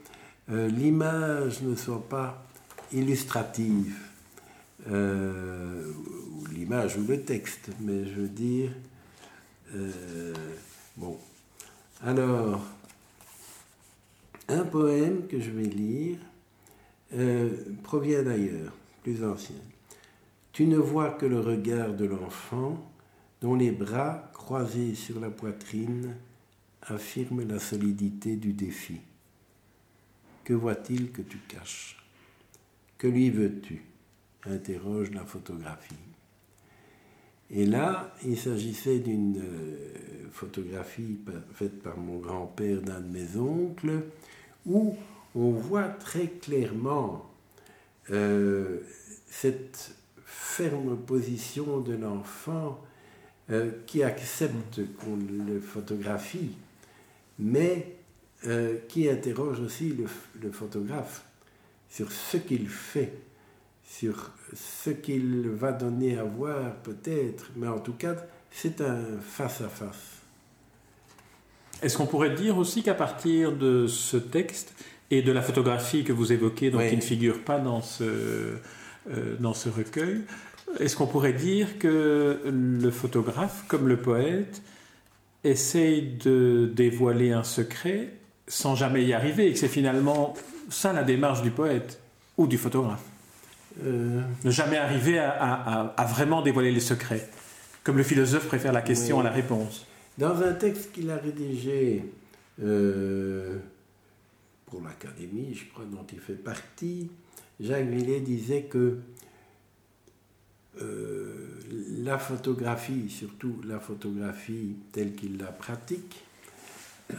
euh, 0.50 0.68
l'image 0.68 1.62
ne 1.62 1.76
soit 1.76 2.08
pas 2.08 2.44
illustrative, 2.92 3.94
euh, 4.88 5.93
l'image 6.52 6.97
ou 6.97 7.07
le 7.07 7.23
texte, 7.23 7.71
mais 7.81 8.07
je 8.07 8.21
veux 8.21 8.28
dire, 8.28 8.71
bon. 10.97 11.19
Alors, 12.02 12.64
un 14.49 14.64
poème 14.64 15.26
que 15.26 15.40
je 15.40 15.50
vais 15.50 15.64
lire 15.64 16.19
provient 17.83 18.23
d'ailleurs, 18.23 18.73
plus 19.02 19.25
ancien. 19.25 19.57
Tu 20.52 20.66
ne 20.66 20.78
vois 20.78 21.11
que 21.11 21.26
le 21.26 21.40
regard 21.40 21.93
de 21.95 22.07
l'enfant 22.07 22.90
dont 23.43 23.55
les 23.55 23.73
bras 23.73 24.31
croisés 24.33 24.95
sur 24.95 25.21
la 25.21 25.31
poitrine 25.31 26.14
affirment 26.83 27.47
la 27.47 27.59
solidité 27.59 28.37
du 28.37 28.52
défi. 28.52 29.00
Que 30.45 30.55
voit-il 30.55 31.11
que 31.11 31.23
tu 31.23 31.38
caches? 31.49 31.99
Que 32.97 33.09
lui 33.09 33.31
veux-tu? 33.31 33.83
Interroge 34.49 35.11
la 35.11 35.25
photographie. 35.25 35.95
Et 37.50 37.65
là, 37.65 38.15
il 38.25 38.37
s'agissait 38.37 38.99
d'une 38.99 39.38
euh, 39.38 40.29
photographie 40.33 41.19
faite 41.55 41.81
par 41.83 41.97
mon 41.97 42.19
grand-père 42.19 42.83
d'un 42.83 43.00
de 43.00 43.07
mes 43.09 43.37
oncles, 43.37 44.03
où 44.67 44.97
on 45.35 45.50
voit 45.50 45.88
très 45.88 46.26
clairement 46.26 47.31
euh, 48.11 48.81
cette 49.29 49.95
ferme 50.25 50.97
position 50.97 51.81
de 51.81 51.95
l'enfant 51.95 52.83
euh, 53.50 53.71
qui 53.87 54.03
accepte 54.03 54.81
qu'on 54.97 55.17
le 55.47 55.61
photographie, 55.61 56.53
mais 57.38 57.93
qui 58.88 59.09
interroge 59.09 59.59
aussi 59.59 59.97
le, 60.41 60.53
photographe 60.53 61.25
sur 61.88 62.12
ce 62.12 62.37
qu'il 62.37 62.69
fait, 62.69 63.12
sur 63.87 64.31
ce 64.55 64.90
qu'il 64.90 65.49
va 65.49 65.73
donner 65.73 66.19
à 66.19 66.25
voir 66.25 66.75
peut-être, 66.83 67.50
mais 67.57 67.69
en 67.69 67.78
tout 67.78 67.93
cas, 67.93 68.14
c'est 68.50 68.81
un 68.81 69.00
face-à-face. 69.23 70.23
Est-ce 71.83 71.97
qu'on 71.97 72.07
pourrait 72.07 72.35
dire 72.35 72.57
aussi 72.59 72.83
qu'à 72.83 72.95
partir 72.95 73.52
de 73.52 73.87
ce 73.87 74.16
texte 74.16 74.75
et 75.11 75.23
de 75.23 75.31
la 75.31 75.43
photographie 75.43 76.05
que 76.05 76.12
vous 76.12 76.33
évoquez, 76.33 76.71
donc 76.71 76.88
qui 76.88 76.97
ne 76.97 77.02
figure 77.02 77.43
pas 77.43 77.59
dans 77.59 77.83
ce, 77.83 78.05
euh, 79.11 79.37
dans 79.38 79.55
ce 79.55 79.69
recueil, 79.69 80.23
est-ce 80.81 80.97
qu'on 80.97 81.07
pourrait 81.07 81.33
dire 81.33 81.78
que 81.78 82.40
le 82.45 82.90
photographe, 82.90 83.64
comme 83.69 83.88
le 83.88 83.99
poète, 83.99 84.62
essaye 85.45 86.02
de 86.02 86.71
dévoiler 86.75 87.31
un 87.31 87.45
secret 87.45 88.14
sans 88.49 88.75
jamais 88.75 89.05
y 89.05 89.12
arriver 89.12 89.47
et 89.47 89.52
que 89.52 89.59
c'est 89.59 89.69
finalement 89.69 90.35
ça 90.71 90.93
la 90.93 91.05
démarche 91.05 91.43
du 91.43 91.50
poète 91.50 92.00
ou 92.37 92.47
du 92.47 92.59
photographe? 92.59 93.05
Euh. 93.85 94.23
Ne 94.45 94.50
jamais 94.50 94.76
arriver 94.76 95.18
à, 95.18 96.06
vraiment 96.09 96.42
dévoiler 96.42 96.73
les 96.73 96.80
secrets, 96.80 97.28
comme 97.85 97.97
le 97.97 98.02
philosophe 98.02 98.47
préfère 98.47 98.73
la 98.73 98.83
question 98.83 99.21
à 99.21 99.23
la 99.23 99.30
réponse. 99.30 99.87
Dans 100.18 100.42
un 100.42 100.54
texte 100.54 100.92
qu'il 100.92 101.11
a 101.11 101.16
rédigé 101.16 102.04
euh, 102.62 103.59
pour 104.64 104.83
l'Académie, 104.83 105.54
je 105.54 105.66
crois, 105.71 105.85
dont 105.85 106.06
il 106.11 106.21
fait 106.21 106.35
partie, 106.35 107.11
Jacques 107.61 107.87
Millet 107.87 108.21
disait 108.21 108.62
que 108.62 108.98
euh, 110.81 111.35
la 112.03 112.18
photographie, 112.18 113.09
surtout 113.11 113.61
la 113.66 113.79
photographie 113.79 114.77
telle 114.92 115.14
qu'il 115.14 115.38
la 115.38 115.53
pratique, 115.53 116.22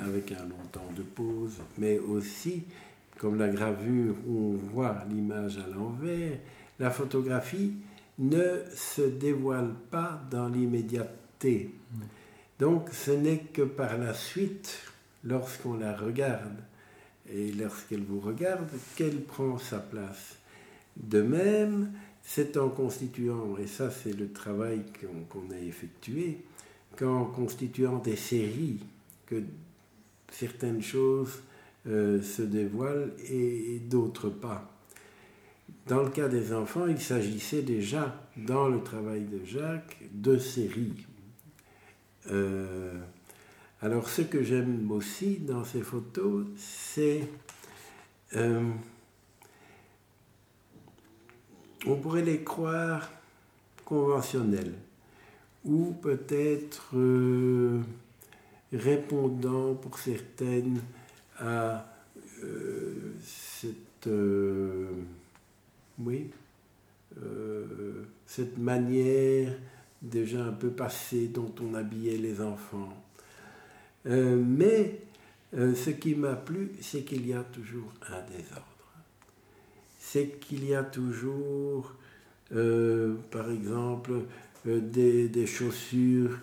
avec 0.03 0.31
un 0.31 0.43
long 0.43 0.65
temps 0.71 0.91
de 0.95 1.03
pause, 1.03 1.59
mais 1.77 1.97
aussi, 1.99 2.63
comme 3.17 3.37
la 3.37 3.49
gravure 3.49 4.15
où 4.27 4.53
on 4.53 4.73
voit 4.73 5.03
l'image 5.09 5.57
à 5.57 5.67
l'envers, 5.67 6.37
la 6.79 6.91
photographie 6.91 7.73
ne 8.19 8.63
se 8.75 9.01
dévoile 9.01 9.73
pas 9.91 10.21
dans 10.29 10.47
l'immédiateté. 10.47 11.73
Donc 12.59 12.89
ce 12.91 13.11
n'est 13.11 13.39
que 13.39 13.61
par 13.61 13.97
la 13.97 14.13
suite, 14.13 14.79
lorsqu'on 15.23 15.75
la 15.75 15.95
regarde, 15.95 16.57
et 17.31 17.51
lorsqu'elle 17.51 18.03
vous 18.03 18.19
regarde, 18.19 18.69
qu'elle 18.95 19.21
prend 19.21 19.57
sa 19.57 19.79
place. 19.79 20.37
De 20.95 21.21
même, 21.21 21.91
c'est 22.23 22.57
en 22.57 22.69
constituant, 22.69 23.57
et 23.57 23.67
ça 23.67 23.91
c'est 23.91 24.13
le 24.13 24.31
travail 24.31 24.81
qu'on 25.29 25.53
a 25.53 25.59
effectué, 25.59 26.39
qu'en 26.95 27.25
constituant 27.25 27.99
des 27.99 28.15
séries 28.15 28.79
que 29.25 29.43
certaines 30.31 30.81
choses 30.81 31.41
euh, 31.87 32.21
se 32.21 32.41
dévoilent 32.41 33.13
et, 33.29 33.79
d'autres 33.79 34.29
pas. 34.29 34.69
Dans 35.85 36.03
le 36.03 36.09
cas 36.09 36.27
des 36.27 36.51
enfants, 36.51 36.85
il 36.87 36.99
s'agissait 36.99 37.61
déjà, 37.61 38.27
dans 38.35 38.67
le 38.67 38.83
travail 38.83 39.23
de 39.23 39.45
Jacques, 39.45 39.97
de 40.11 40.37
séries. 40.37 41.05
Euh, 42.29 42.99
alors 43.81 44.09
ce 44.09 44.21
que 44.23 44.43
j'aime 44.43 44.91
aussi 44.91 45.37
dans 45.37 45.63
ces 45.63 45.81
photos, 45.81 46.45
c'est... 46.57 47.21
Euh, 48.35 48.69
on 51.85 51.95
pourrait 51.95 52.25
les 52.25 52.43
croire 52.43 53.09
conventionnels 53.85 54.73
ou 55.63 55.93
peut-être 56.01 56.93
répondant 58.73 59.73
pour 59.75 59.97
certaines 59.97 60.81
à 61.39 61.85
euh, 62.43 63.13
cette, 63.21 64.07
euh, 64.07 64.89
oui, 65.99 66.29
cette 68.27 68.57
manière 68.59 69.51
déjà 70.01 70.43
un 70.43 70.51
peu 70.51 70.69
passée 70.69 71.27
dont 71.27 71.53
on 71.61 71.73
habillait 71.73 72.17
les 72.17 72.41
enfants. 72.41 72.95
mais 74.05 74.99
ce 75.53 75.89
qui 75.89 76.13
m'a 76.13 76.35
plu, 76.35 76.73
c'est 76.79 77.01
qu'il 77.01 77.25
y 77.27 77.33
a 77.33 77.43
toujours 77.43 77.91
un 78.07 78.21
désordre 78.29 78.77
c'est 80.07 80.39
qu'il 80.39 80.65
y 80.65 80.73
a 80.73 80.83
toujours, 80.83 81.93
euh, 82.55 83.15
par 83.29 83.51
exemple, 83.51 84.13
euh, 84.65 84.79
des, 84.79 85.45
chaussures 85.45 86.37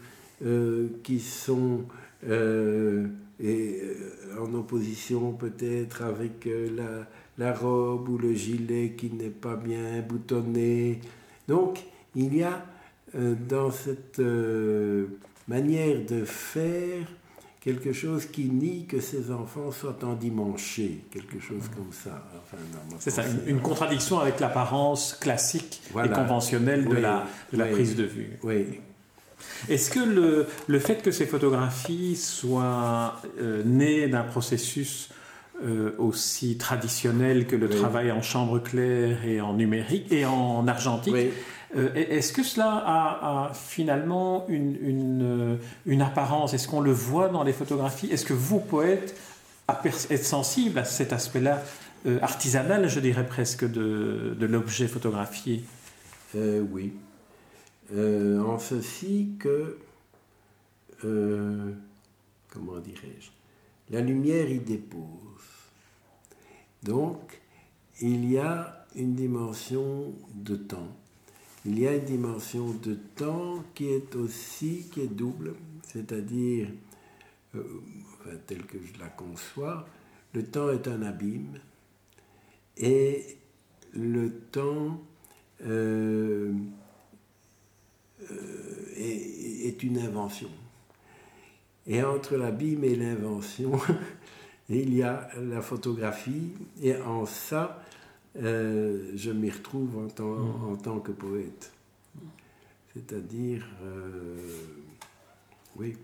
euh, 0.45 0.89
qui 1.03 1.19
sont 1.19 1.85
et, 3.43 3.81
en 4.39 4.53
opposition 4.55 5.33
peut-être 5.33 6.03
avec 6.03 6.47
la, 6.47 7.07
la, 7.39 7.55
robe 7.55 8.09
ou 8.09 8.19
le 8.19 8.35
gilet 8.35 8.95
qui 8.97 9.11
n'est 9.11 9.31
pas 9.31 9.57
bien 9.57 10.01
boutonné. 10.07 11.01
Donc, 11.49 11.85
il 12.15 12.37
y 12.37 12.43
a 12.43 12.65
dans 13.15 13.71
cette 13.71 14.21
manière 15.47 16.05
de 16.05 16.25
faire 16.25 17.07
quelque 17.65 17.95
chose 17.95 18.27
qui 18.27 18.51
nie 18.51 18.85
que 18.85 19.01
ses 19.01 19.31
enfants 19.31 19.71
soient 19.73 19.97
endimanchés, 20.03 21.01
quelque 21.11 21.41
chose 21.41 21.71
comme 21.75 21.93
ça. 21.93 22.23
c'est 22.99 23.11
ça, 23.11 23.23
une, 23.47 23.61
contradiction 23.61 24.21
avec 24.21 24.39
l'apparence 24.39 25.15
classique 25.15 25.81
et 26.05 26.09
conventionnelle 26.11 26.87
de, 26.87 26.97
la, 26.97 27.27
de 27.51 27.57
la 27.57 27.67
prise 27.67 27.97
de 27.97 28.05
vue. 28.05 28.39
Oui. 28.43 28.81
Est-ce 29.69 29.91
que 29.91 30.01
le, 30.01 30.47
le, 30.67 30.79
fait 30.79 31.03
que 31.03 31.11
ces 31.11 31.27
photographies 31.27 32.17
soient 32.17 33.21
euh, 33.41 33.63
nées 33.65 34.09
d'un 34.09 34.23
processus 34.23 35.09
euh, 35.65 35.93
aussi 35.99 36.59
traditionnel 36.59 37.47
que 37.47 37.57
le 37.57 37.69
travail 37.69 38.11
en 38.13 38.23
chambre 38.23 38.59
claire 38.59 39.25
et 39.25 39.41
en 39.41 39.55
numérique 39.55 40.13
et 40.13 40.27
en 40.27 40.67
argentique, 40.67 41.15
euh, 41.77 41.89
est-ce 41.95 42.33
que 42.33 42.43
cela 42.43 42.83
a, 42.87 43.53
finalement 43.55 44.45
une, 44.49 45.59
une, 45.87 46.03
apparence? 46.03 46.55
Est-ce 46.55 46.69
qu'on 46.69 46.81
le 46.81 46.93
voit 46.93 47.29
dans 47.29 47.43
les 47.43 47.53
photographies? 47.53 48.09
Est-ce 48.13 48.25
que 48.25 48.35
vous, 48.35 48.61
poète, 48.61 49.17
êtes 50.11 50.25
sensible 50.25 50.79
à 50.79 50.85
cet 50.85 51.13
aspect-là 51.13 51.63
artisanal, 52.21 52.87
je 52.89 53.01
dirais 53.01 53.27
presque, 53.27 53.65
de, 53.65 54.37
de 54.39 54.47
l'objet 54.47 54.87
photographié? 54.89 55.65
Euh, 57.93 58.41
en 58.41 58.59
ceci 58.59 59.31
que, 59.39 59.79
comment 62.49 62.79
dirais-je, 62.79 63.31
la 63.91 64.01
lumière 64.01 64.49
y 64.51 64.59
dépose. 64.59 65.05
Donc, 66.83 67.41
il 68.01 68.31
y 68.31 68.39
a 68.39 68.87
une 68.95 69.15
dimension 69.15 70.15
de 70.35 70.57
temps 70.57 70.89
il 71.67 71.79
y 71.79 71.89
a 71.89 71.95
une 71.95 72.05
dimension 72.05 72.73
de 72.83 72.95
temps 73.17 73.65
qui 73.75 73.89
est 73.89 74.15
aussi, 74.17 74.87
qui 74.93 75.01
est 75.01 75.07
double, 75.07 75.55
c'est-à-dire, 75.83 76.69
euh, 77.55 77.63
telle 78.47 78.65
que 78.65 78.77
je 78.79 79.01
la 79.01 79.09
conçois, 79.09 79.87
le 80.35 80.45
temps 80.45 80.69
est 80.69 80.87
un 80.89 81.01
abîme 81.03 81.59
et 82.77 83.39
le 83.95 84.31
temps 84.51 85.01
euh, 85.63 86.53
euh, 86.53 86.53
est, 88.97 89.67
est, 89.67 89.83
une 89.83 89.99
invention. 89.99 90.49
Et 91.87 92.03
entre 92.03 92.37
l'abîme 92.37 92.85
et 92.85 92.97
l'invention, 92.97 93.73
il 94.69 94.95
y 94.95 95.03
a 95.03 95.29
la 95.41 95.61
photographie, 95.61 96.53
et 96.83 96.97
en 96.97 97.27
ça, 97.27 97.83
euh, 98.43 99.13
je 99.15 99.31
m'y 99.31 99.51
retrouve 99.51 99.99
en 99.99 100.09
tant, 100.09 100.35
mm. 100.35 100.73
en 100.73 100.77
tant, 100.77 100.99
que 100.99 101.13
poète. 101.13 101.73
C'est-à-dire, 102.93 103.67
euh, 103.83 104.37
oui. 105.77 105.97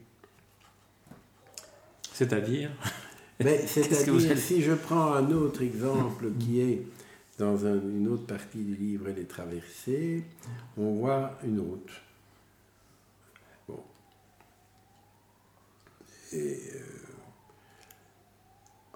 C'est-à-dire 2.12 2.70
C'est-à-dire, 3.66 4.36
si 4.36 4.60
je 4.60 4.72
prends 4.72 5.14
un 5.14 5.30
autre 5.30 5.62
exemple 5.62 6.30
qui 6.38 6.60
est 6.60 6.82
dans 7.40 7.56
une 7.56 8.06
autre 8.08 8.26
partie 8.26 8.62
du 8.62 8.76
livre, 8.76 9.08
Les 9.08 9.24
traversées, 9.24 10.24
on 10.76 10.92
voit 10.96 11.38
une 11.42 11.60
route. 11.60 11.90
Bon. 13.66 13.82
Et. 16.32 16.60
Euh, 16.74 17.00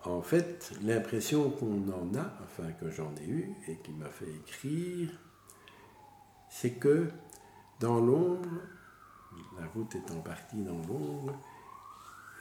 en 0.06 0.20
fait, 0.20 0.72
l'impression 0.82 1.50
qu'on 1.50 1.88
en 1.88 2.14
a, 2.14 2.30
enfin 2.44 2.70
que 2.72 2.90
j'en 2.90 3.14
ai 3.16 3.26
eu 3.26 3.54
et 3.66 3.76
qui 3.78 3.92
m'a 3.92 4.10
fait 4.10 4.28
écrire, 4.28 5.08
c'est 6.50 6.72
que 6.72 7.08
dans 7.80 8.00
l'ombre, 8.00 8.50
la 9.58 9.66
route 9.68 9.94
est 9.94 10.10
en 10.10 10.20
partie 10.20 10.62
dans 10.62 10.76
l'ombre, 10.86 11.40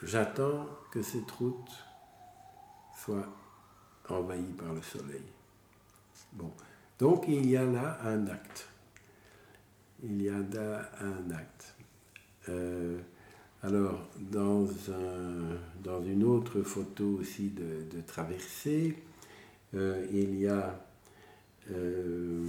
j'attends 0.02 0.68
que 0.92 1.02
cette 1.02 1.32
route 1.32 1.72
soit 2.98 3.30
envahie 4.10 4.54
par 4.58 4.74
le 4.74 4.82
soleil. 4.82 5.24
Bon. 6.34 6.52
Donc 7.00 7.26
il 7.28 7.50
y 7.50 7.58
a 7.58 7.66
là 7.66 8.00
un 8.04 8.28
acte. 8.28 8.68
Il 10.04 10.22
y 10.22 10.30
a 10.30 10.40
là 10.40 10.90
un 11.00 11.32
acte. 11.32 11.76
Euh, 12.50 13.00
alors, 13.62 14.10
dans, 14.20 14.68
dans, 15.84 16.04
une 16.04 16.24
autre 16.26 16.62
photo 16.64 17.20
aussi 17.22 17.50
de, 17.50 18.02
traversée, 18.06 18.98
euh, 19.74 20.06
il 20.12 20.38
y 20.38 20.48
a 20.48 20.78
euh, 21.72 22.46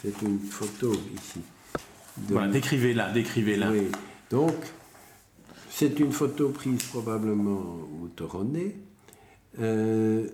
C'est 0.00 0.22
une 0.22 0.38
photo 0.40 0.92
ici. 0.92 1.40
voilà, 2.28 2.48
décrivez-la, 2.48 3.12
décrivez-la. 3.12 3.70
Oui. 3.70 3.88
Donc, 4.30 4.54
c'est 5.70 6.00
une 6.00 6.12
photo 6.12 6.50
prise 6.50 6.82
probablement 6.84 7.78
au 8.02 8.08
Toronnet. 8.08 8.74
Euh, 9.58 10.28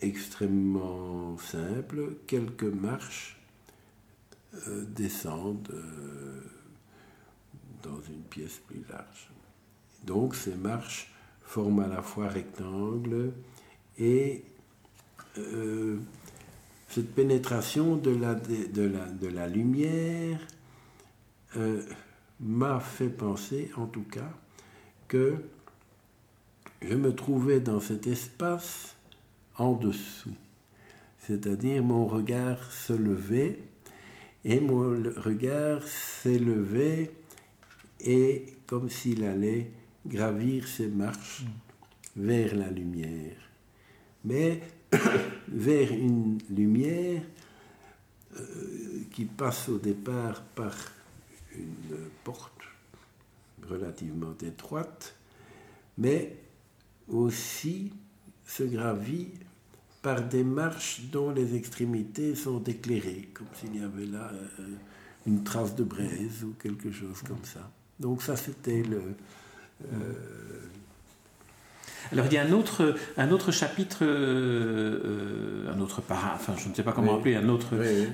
extrêmement 0.00 1.36
simple. 1.38 2.16
Quelques 2.26 2.62
marches 2.62 3.40
euh, 4.68 4.84
descendent 4.84 5.70
euh, 5.72 6.40
dans 7.82 8.00
une 8.08 8.22
pièce 8.22 8.60
plus 8.66 8.84
large. 8.90 9.30
Donc 10.04 10.34
ces 10.34 10.54
marches 10.54 11.12
forment 11.42 11.80
à 11.80 11.88
la 11.88 12.02
fois 12.02 12.28
rectangle 12.28 13.32
et 13.98 14.44
cette 16.88 17.14
pénétration 17.14 17.96
de 17.96 18.10
la 19.28 19.46
lumière 19.48 20.38
m'a 22.40 22.80
fait 22.80 23.08
penser, 23.08 23.70
en 23.76 23.86
tout 23.86 24.04
cas, 24.04 24.30
que 25.08 25.36
je 26.80 26.94
me 26.94 27.14
trouvais 27.14 27.60
dans 27.60 27.80
cet 27.80 28.06
espace 28.06 28.96
en 29.56 29.72
dessous. 29.72 30.34
C'est-à-dire 31.18 31.82
mon 31.82 32.06
regard 32.06 32.72
se 32.72 32.92
levait 32.92 33.58
et 34.44 34.60
mon 34.60 35.02
regard 35.16 35.82
s'élevait 35.86 37.12
et 38.00 38.46
comme 38.66 38.90
s'il 38.90 39.24
allait 39.24 39.70
gravir 40.06 40.66
ses 40.66 40.88
marches 40.88 41.44
vers 42.16 42.56
la 42.56 42.70
lumière. 42.70 43.36
Mais 44.24 44.60
vers 45.48 45.92
une 45.92 46.38
lumière 46.50 47.22
euh, 48.36 49.04
qui 49.12 49.26
passe 49.26 49.68
au 49.68 49.78
départ 49.78 50.42
par 50.42 50.74
une 51.56 51.96
porte 52.24 52.52
relativement 53.68 54.34
étroite, 54.42 55.14
mais 55.98 56.36
aussi 57.08 57.92
se 58.44 58.62
gravit 58.64 59.28
par 60.02 60.22
des 60.22 60.42
marches 60.42 61.02
dont 61.12 61.30
les 61.30 61.54
extrémités 61.54 62.34
sont 62.34 62.62
éclairées, 62.64 63.28
comme 63.32 63.46
s'il 63.54 63.76
y 63.76 63.84
avait 63.84 64.06
là 64.06 64.30
euh, 64.32 64.76
une 65.26 65.44
trace 65.44 65.76
de 65.76 65.84
braise 65.84 66.42
ou 66.44 66.54
quelque 66.60 66.90
chose 66.90 67.22
comme 67.22 67.44
ça. 67.44 67.70
Donc 68.00 68.20
ça, 68.22 68.36
c'était 68.36 68.82
le, 68.82 69.14
euh, 69.92 70.12
alors 72.12 72.26
il 72.26 72.32
y 72.34 72.38
a 72.38 72.42
un 72.42 72.52
autre, 72.52 72.94
un 73.16 73.30
autre 73.30 73.52
chapitre, 73.52 73.98
euh, 74.02 75.00
euh, 75.04 75.74
un 75.74 75.80
autre 75.80 76.00
para, 76.00 76.32
enfin 76.34 76.54
je 76.56 76.68
ne 76.68 76.74
sais 76.74 76.82
pas 76.82 76.92
comment 76.92 77.16
appeler, 77.16 77.36
un 77.36 77.48
autre, 77.48 77.68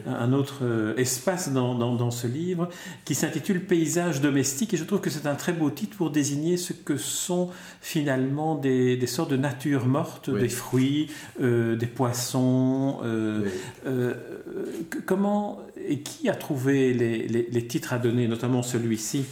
Un 0.06 0.32
autre 0.32 0.60
euh, 0.62 0.96
espace 0.96 1.52
dans, 1.52 1.74
dans, 1.74 2.10
ce 2.10 2.26
livre 2.26 2.68
qui 3.04 3.14
s'intitule 3.14 3.64
Paysage 3.64 4.20
domestique 4.20 4.74
et 4.74 4.76
je 4.76 4.84
trouve 4.84 5.00
que 5.00 5.10
c'est 5.10 5.26
un 5.26 5.34
très 5.34 5.52
beau 5.52 5.70
titre 5.70 5.96
pour 5.96 6.10
désigner 6.10 6.56
ce 6.56 6.72
que 6.72 6.96
sont 6.96 7.50
finalement 7.80 8.54
des, 8.54 8.96
des 8.96 9.06
sortes 9.06 9.30
de 9.30 9.36
nature 9.36 9.86
morte, 9.86 10.30
des 10.30 10.48
fruits, 10.48 11.10
des 11.40 11.86
poissons. 11.86 13.00
comment 15.06 15.60
et 15.88 16.00
qui 16.00 16.28
a 16.28 16.34
trouvé 16.34 16.92
les, 16.92 17.26
les, 17.26 17.66
titres 17.66 17.92
à 17.92 17.98
donner, 17.98 18.28
notamment 18.28 18.62
celui-ci, 18.62 19.24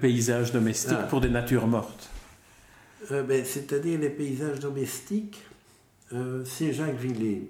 Paysage 0.00 0.52
domestique 0.52 0.98
ah. 1.00 1.04
pour 1.04 1.20
des 1.20 1.28
natures 1.28 1.66
mortes? 1.66 2.07
Euh, 3.10 3.22
ben, 3.22 3.44
c'est-à-dire 3.44 3.98
les 4.00 4.10
paysages 4.10 4.60
domestiques, 4.60 5.40
euh, 6.12 6.44
c'est 6.44 6.72
Jacques 6.72 6.98
Villers. 6.98 7.48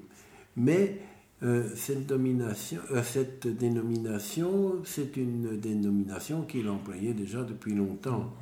Mais 0.56 1.00
euh, 1.42 1.68
cette, 1.74 2.06
domination, 2.06 2.80
cette 3.02 3.46
dénomination, 3.46 4.82
c'est 4.84 5.16
une 5.16 5.56
dénomination 5.58 6.42
qu'il 6.42 6.68
employait 6.68 7.14
déjà 7.14 7.42
depuis 7.42 7.74
longtemps. 7.74 8.34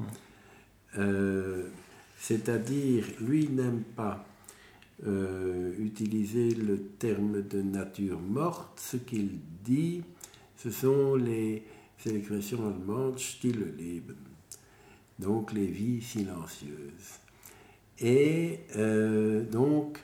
Mm-hmm. 0.98 1.64
c'est-à-dire, 2.18 3.04
lui 3.20 3.48
n'aime 3.48 3.82
pas 3.94 4.24
utiliser 5.78 6.54
le 6.54 6.78
terme 6.98 7.42
de 7.42 7.60
nature 7.60 8.18
morte. 8.18 8.80
Ce 8.80 8.96
qu'il 8.96 9.38
dit, 9.62 10.02
ce 10.56 10.70
sont 10.70 11.16
les, 11.16 11.64
expressions 12.06 12.66
allemandes 12.66 13.18
Stille 13.18 13.74
Leben 13.76 14.16
donc 15.18 15.52
les 15.52 15.66
vies 15.66 16.02
silencieuses. 16.02 17.20
Et 17.98 18.60
euh, 18.76 19.42
donc, 19.42 19.98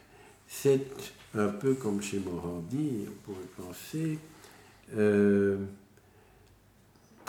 c'est 0.46 0.86
un 1.34 1.48
peu 1.48 1.74
comme 1.74 2.00
chez 2.00 2.20
Morandi, 2.20 3.06
on 3.08 3.32
pourrait 3.32 3.68
penser, 3.68 4.18
euh, 4.96 5.58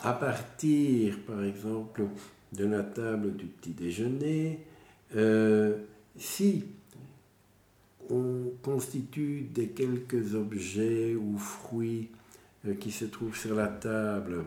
à 0.03 0.13
partir, 0.13 1.19
par 1.25 1.43
exemple, 1.43 2.03
de 2.53 2.65
la 2.65 2.83
table 2.83 3.35
du 3.35 3.45
petit 3.45 3.71
déjeuner, 3.71 4.59
euh, 5.15 5.77
si 6.17 6.65
on 8.09 8.51
constitue 8.61 9.41
des 9.53 9.69
quelques 9.69 10.35
objets 10.35 11.15
ou 11.15 11.37
fruits 11.37 12.09
qui 12.79 12.91
se 12.91 13.05
trouvent 13.05 13.37
sur 13.37 13.55
la 13.55 13.67
table, 13.67 14.43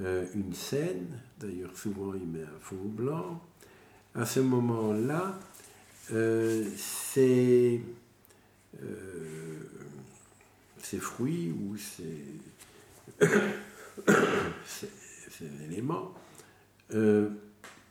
euh, 0.00 0.26
une 0.34 0.54
scène, 0.54 1.20
d'ailleurs 1.38 1.76
souvent 1.76 2.14
il 2.14 2.26
met 2.26 2.42
un 2.42 2.60
fond 2.60 2.76
blanc. 2.84 3.42
À 4.14 4.24
ce 4.24 4.40
moment-là, 4.40 5.38
euh, 6.12 6.66
ces, 6.76 7.82
euh, 8.82 9.60
fruits 10.98 11.50
ou 11.50 11.76
ces, 11.76 12.24
ces, 14.66 14.88
éléments 15.64 16.12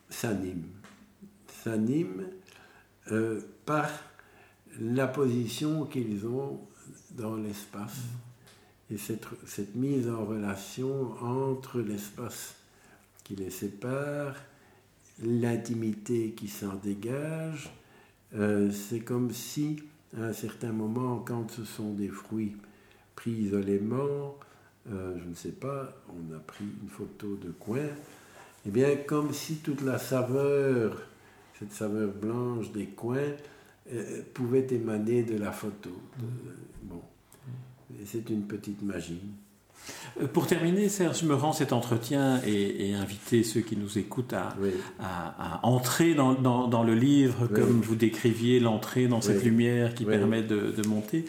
s'animent, 0.08 0.68
s'animent 1.64 2.26
par 3.66 3.90
la 4.80 5.08
position 5.08 5.84
qu'ils 5.86 6.24
ont 6.26 6.60
dans 7.10 7.34
l'espace 7.34 7.98
et 8.92 8.98
cette, 8.98 9.26
cette, 9.46 9.74
mise 9.74 10.08
en 10.08 10.24
relation 10.24 11.12
entre 11.22 11.80
l'espace 11.80 12.54
qui 13.24 13.36
les 13.36 13.50
sépare 13.50 14.34
l'intimité 15.22 16.32
qui 16.32 16.48
s'en 16.48 16.74
dégage. 16.74 17.70
Euh, 18.34 18.70
c'est 18.70 19.00
comme 19.00 19.30
si, 19.32 19.82
à 20.16 20.24
un 20.24 20.32
certain 20.32 20.72
moment, 20.72 21.18
quand 21.26 21.50
ce 21.50 21.64
sont 21.64 21.92
des 21.92 22.08
fruits 22.08 22.56
pris 23.14 23.30
isolément, 23.30 24.36
euh, 24.90 25.16
je 25.22 25.28
ne 25.28 25.34
sais 25.34 25.52
pas, 25.52 25.92
on 26.08 26.34
a 26.34 26.38
pris 26.38 26.64
une 26.82 26.88
photo 26.88 27.36
de 27.36 27.50
coin, 27.50 27.78
et 27.78 28.68
eh 28.68 28.70
bien 28.70 28.96
comme 28.96 29.32
si 29.32 29.56
toute 29.56 29.82
la 29.82 29.98
saveur, 29.98 30.96
cette 31.58 31.72
saveur 31.72 32.10
blanche 32.12 32.72
des 32.72 32.86
coins, 32.86 33.34
euh, 33.92 34.22
pouvait 34.32 34.66
émaner 34.70 35.22
de 35.24 35.36
la 35.36 35.52
photo. 35.52 35.90
bon, 36.82 37.02
c'est 38.04 38.30
une 38.30 38.42
petite 38.42 38.82
magie. 38.82 39.20
Euh, 40.20 40.26
pour 40.26 40.46
terminer, 40.46 40.88
Serge 40.88 41.22
me 41.22 41.34
rends 41.34 41.52
cet 41.52 41.72
entretien 41.72 42.40
et, 42.46 42.94
inviter 42.94 43.42
ceux 43.42 43.60
qui 43.60 43.76
nous 43.76 43.98
écoutent 43.98 44.34
à, 44.34 44.54
entrer 45.62 46.14
dans, 46.14 46.84
le 46.84 46.94
livre, 46.94 47.46
comme 47.46 47.80
vous 47.80 47.96
décriviez 47.96 48.60
l'entrée 48.60 49.08
dans 49.08 49.20
cette 49.20 49.42
lumière 49.42 49.94
qui 49.94 50.04
permet 50.04 50.42
de, 50.42 50.86
monter. 50.88 51.24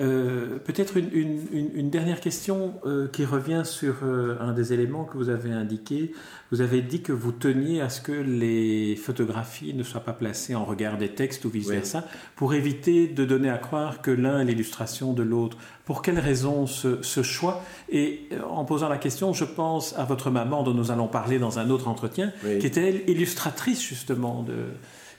Euh, 0.00 0.58
peut-être 0.58 0.96
une, 0.96 1.90
dernière 1.90 2.20
question 2.20 2.74
euh, 2.84 3.08
qui 3.08 3.24
revient 3.24 3.62
sur 3.64 3.96
un 4.04 4.52
des 4.52 4.72
éléments 4.72 5.04
que 5.04 5.16
vous 5.16 5.30
avez 5.30 5.52
indiqué. 5.52 6.12
Vous 6.52 6.60
avez 6.60 6.82
dit 6.82 7.02
que 7.02 7.12
vous 7.12 7.32
teniez 7.32 7.80
à 7.80 7.88
ce 7.88 8.00
que 8.00 8.12
les 8.12 8.94
photographies 8.96 9.74
ne 9.74 9.82
soient 9.82 10.04
pas 10.04 10.12
placées 10.12 10.54
en 10.54 10.64
regard 10.64 10.98
des 10.98 11.08
textes 11.08 11.44
ou 11.44 11.48
vice-versa, 11.48 12.04
pour 12.36 12.54
éviter 12.54 13.08
de 13.08 13.24
donner 13.24 13.50
à 13.50 13.58
croire 13.58 14.02
que 14.02 14.10
l'un 14.10 14.40
est 14.40 14.44
l'illustration 14.44 15.12
de 15.12 15.22
l'autre. 15.22 15.56
Pour 15.86 16.02
quelle 16.02 16.18
raison 16.18 16.66
ce, 16.66 17.22
choix? 17.22 17.62
Et 17.88 18.28
euh, 18.32 18.42
en 18.42 18.64
posant 18.64 18.88
la 18.88 18.98
question, 18.98 19.32
je 19.32 19.44
pense 19.44 19.96
à 19.96 20.04
votre 20.04 20.30
maman 20.30 20.64
dont 20.64 20.74
nous 20.74 20.90
allons 20.90 21.06
parler 21.06 21.38
dans 21.38 21.60
un 21.60 21.70
autre 21.70 21.86
entretien, 21.86 22.32
qui 22.42 22.66
était 22.66 22.88
elle 22.88 23.08
illustratrice 23.08 23.80
justement 23.80 24.42
de... 24.42 24.66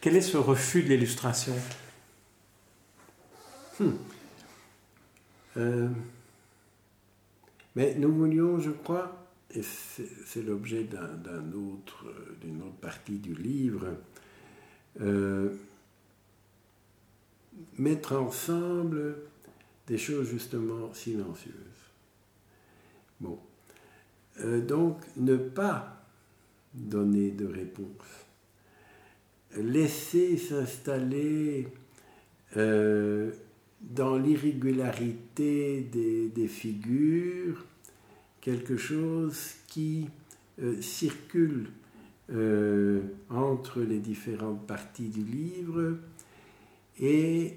Quel 0.01 0.17
est 0.17 0.21
ce 0.21 0.35
refus 0.35 0.83
de 0.83 0.89
l'illustration? 0.89 1.53
Hmm. 3.79 3.91
euh, 5.55 5.87
Mais 7.77 7.95
nous 7.97 8.13
voulions, 8.13 8.59
je 8.59 8.71
crois, 8.71 9.25
et 9.55 9.61
c'est 9.63 10.43
l'objet 10.45 10.83
d'un 10.83 11.53
autre, 11.53 12.05
d'une 12.41 12.61
autre 12.61 12.77
partie 12.81 13.19
du 13.19 13.33
livre, 13.35 13.85
euh, 14.99 15.49
mettre 17.77 18.17
ensemble 18.17 19.15
des 19.87 19.97
choses 19.97 20.29
justement 20.29 20.93
silencieuses. 20.93 21.53
Bon. 23.19 23.39
Euh, 24.41 24.61
donc, 24.61 24.97
ne 25.15 25.35
pas 25.35 26.05
donner 26.73 27.31
de 27.31 27.45
réponse. 27.45 27.87
Laisser 29.55 30.37
s'installer 30.37 31.67
euh, 32.57 33.31
dans 33.81 34.17
l'irrégularité 34.17 35.81
des, 35.81 36.47
figures 36.47 37.65
quelque 38.41 38.77
chose 38.77 39.55
qui 39.67 40.07
euh, 40.61 40.81
circule 40.81 41.69
entre 43.29 43.79
les 43.81 43.99
différentes 43.99 44.67
parties 44.67 45.07
du 45.07 45.23
livre 45.23 45.95
et 46.99 47.53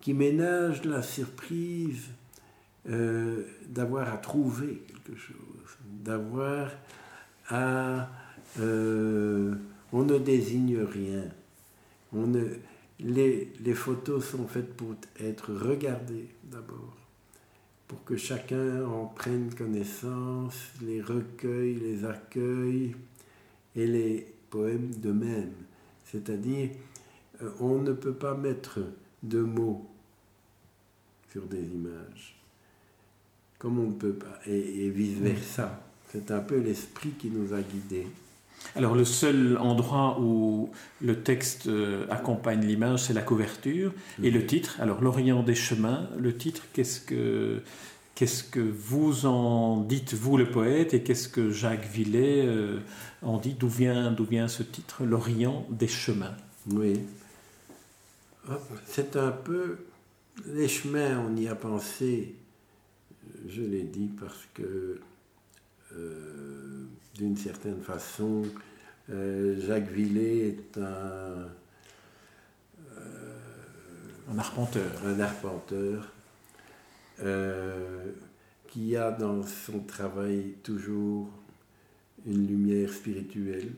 qui 0.00 0.14
ménage 0.14 0.84
la 0.84 1.02
surprise 1.02 2.08
euh, 2.88 3.44
d'avoir 3.66 4.12
à 4.12 4.16
trouver 4.16 4.82
quelque 4.86 5.18
chose, 5.18 5.78
d'avoir 5.84 6.70
à... 7.48 8.08
Euh, 8.58 9.54
on 9.92 10.04
ne 10.04 10.18
désigne 10.18 10.78
rien. 10.78 11.24
On 12.12 12.26
ne, 12.26 12.44
les, 13.00 13.52
les, 13.60 13.74
photos 13.74 14.24
sont 14.24 14.46
faites 14.46 14.74
pour 14.74 14.94
être 15.20 15.52
regardées 15.52 16.28
d'abord, 16.44 16.96
pour 17.86 18.02
que 18.04 18.16
chacun 18.16 18.84
en 18.84 19.06
prenne 19.06 19.52
connaissance, 19.54 20.56
les 20.82 21.00
recueille, 21.00 21.74
les 21.74 22.04
accueille, 22.04 22.94
et 23.76 23.86
les 23.86 24.26
poèmes 24.50 24.90
de 24.96 25.12
même. 25.12 25.52
C'est-à-dire, 26.04 26.70
euh, 27.42 27.50
on 27.60 27.78
ne 27.78 27.92
peut 27.92 28.14
pas 28.14 28.34
mettre 28.34 28.80
de 29.22 29.40
mots 29.40 29.88
sur 31.30 31.42
des 31.42 31.62
images. 31.62 32.36
Comme 33.58 33.78
on 33.78 33.88
ne 33.88 33.92
peut 33.92 34.14
pas, 34.14 34.38
et, 34.46 34.88
vice-versa. 34.90 35.80
C'est 36.10 36.30
un 36.30 36.40
peu 36.40 36.58
l'esprit 36.58 37.10
qui 37.10 37.28
nous 37.28 37.54
a 37.54 37.60
guidés. 37.60 38.06
Alors 38.76 38.94
le 38.94 39.04
seul 39.04 39.56
endroit 39.58 40.18
où 40.20 40.70
le 41.00 41.22
texte 41.22 41.66
euh, 41.66 42.06
accompagne 42.10 42.64
l'image, 42.66 43.04
c'est 43.04 43.12
la 43.12 43.22
couverture 43.22 43.92
et 44.22 44.30
le 44.30 44.44
titre. 44.44 44.76
Alors 44.80 45.00
l'Orient 45.02 45.42
des 45.42 45.54
chemins, 45.54 46.08
le 46.18 46.36
titre, 46.36 46.64
qu'est-ce 46.72 47.00
que 47.00 47.62
qu'est-ce 48.14 48.44
que 48.44 48.60
vous 48.60 49.24
en 49.24 49.80
dites 49.80 50.12
vous 50.12 50.36
le 50.36 50.50
poète 50.50 50.92
et 50.92 51.02
qu'est-ce 51.02 51.28
que 51.28 51.50
Jacques 51.50 51.86
Villet 51.86 52.44
euh, 52.44 52.80
en 53.22 53.38
dit? 53.38 53.54
D'où 53.58 53.68
vient 53.68 54.12
d'où 54.12 54.24
vient 54.24 54.48
ce 54.48 54.62
titre, 54.62 55.04
l'Orient 55.04 55.66
des 55.70 55.88
chemins? 55.88 56.34
Oui, 56.70 57.00
c'est 58.86 59.16
un 59.16 59.30
peu 59.30 59.78
les 60.46 60.68
chemins, 60.68 61.18
on 61.18 61.36
y 61.36 61.48
a 61.48 61.54
pensé, 61.54 62.34
je 63.48 63.62
l'ai 63.62 63.82
dit 63.82 64.10
parce 64.18 64.48
que 64.54 65.00
euh, 65.92 66.84
d'une 67.16 67.36
certaine 67.36 67.80
façon, 67.82 68.42
euh, 69.10 69.60
Jacques 69.66 69.90
Villet 69.90 70.48
est 70.48 70.78
un, 70.78 71.48
euh, 72.96 73.36
un 74.30 74.38
arpenteur. 74.38 74.90
Un 75.04 75.20
arpenteur 75.20 76.12
qui 78.66 78.96
a 78.96 79.10
dans 79.10 79.42
son 79.42 79.80
travail 79.80 80.54
toujours 80.62 81.28
une 82.24 82.46
lumière 82.46 82.90
spirituelle. 82.90 83.72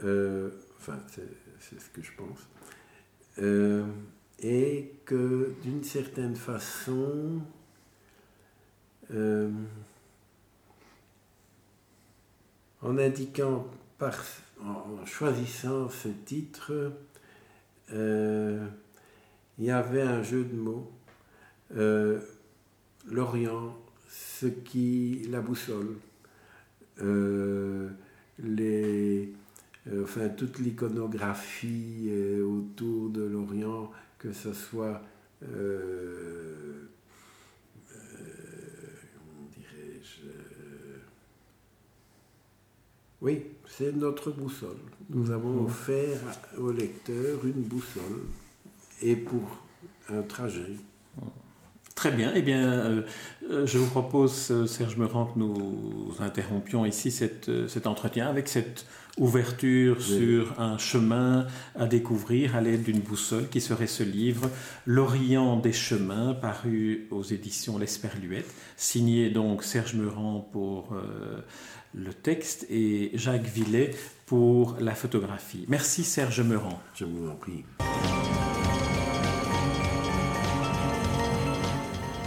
enfin, 0.00 0.98
c'est 1.08 1.80
ce 1.80 1.88
que 1.90 2.02
je 2.02 2.10
pense 2.14 2.40
et 3.40 4.92
que 5.04 5.54
d'une 5.62 5.84
certaine 5.84 6.36
façon, 6.36 7.40
euh, 9.12 9.50
en 12.82 12.96
indiquant, 12.96 13.66
par, 13.98 14.24
en 14.64 15.04
choisissant 15.04 15.88
ce 15.88 16.08
titre, 16.08 16.92
euh, 17.92 18.66
il 19.58 19.64
y 19.66 19.70
avait 19.70 20.02
un 20.02 20.22
jeu 20.22 20.44
de 20.44 20.54
mots. 20.54 20.90
Euh, 21.76 22.20
L'Orient, 23.10 23.76
ce 24.08 24.46
qui 24.46 25.26
la 25.30 25.40
boussole, 25.40 25.96
les, 28.38 29.32
enfin 30.02 30.28
toute 30.28 30.58
l'iconographie 30.58 32.10
autour 32.42 33.10
de 33.10 33.22
l'Orient 33.22 33.90
que 34.20 34.32
ce 34.34 34.52
soit, 34.52 35.00
euh, 35.42 36.88
euh, 37.90 37.96
comment 39.14 39.48
dirais-je, 39.56 40.26
euh, 40.26 40.98
oui, 43.22 43.42
c'est 43.66 43.96
notre 43.96 44.30
boussole. 44.30 44.76
Nous 45.08 45.30
avons 45.30 45.64
offert 45.64 46.20
au 46.58 46.70
lecteur 46.70 47.44
une 47.46 47.62
boussole 47.62 48.26
et 49.00 49.16
pour 49.16 49.64
un 50.10 50.22
trajet. 50.22 50.76
Très 52.00 52.12
bien. 52.12 52.32
Eh 52.34 52.40
bien, 52.40 53.04
je 53.66 53.76
vous 53.76 53.90
propose, 53.90 54.64
Serge 54.64 54.96
Meurant, 54.96 55.26
que 55.26 55.38
nous 55.38 56.14
interrompions 56.18 56.86
ici 56.86 57.10
cet 57.10 57.86
entretien 57.86 58.26
avec 58.26 58.48
cette 58.48 58.86
ouverture 59.18 60.00
sur 60.00 60.58
un 60.58 60.78
chemin 60.78 61.46
à 61.78 61.84
découvrir 61.84 62.56
à 62.56 62.62
l'aide 62.62 62.84
d'une 62.84 63.00
boussole 63.00 63.50
qui 63.50 63.60
serait 63.60 63.86
ce 63.86 64.02
livre 64.02 64.48
L'Orient 64.86 65.56
des 65.56 65.74
chemins 65.74 66.32
paru 66.32 67.06
aux 67.10 67.22
éditions 67.22 67.76
L'Esperluette, 67.76 68.50
signé 68.78 69.28
donc 69.28 69.62
Serge 69.62 69.92
Meurant 69.92 70.48
pour 70.52 70.94
euh, 70.94 71.42
le 71.92 72.14
texte 72.14 72.66
et 72.70 73.10
Jacques 73.12 73.44
Villet 73.44 73.90
pour 74.24 74.74
la 74.80 74.94
photographie. 74.94 75.66
Merci 75.68 76.02
Serge 76.02 76.40
Meurant. 76.40 76.80
Je 76.94 77.04
vous 77.04 77.28
en 77.28 77.34
prie. 77.34 77.62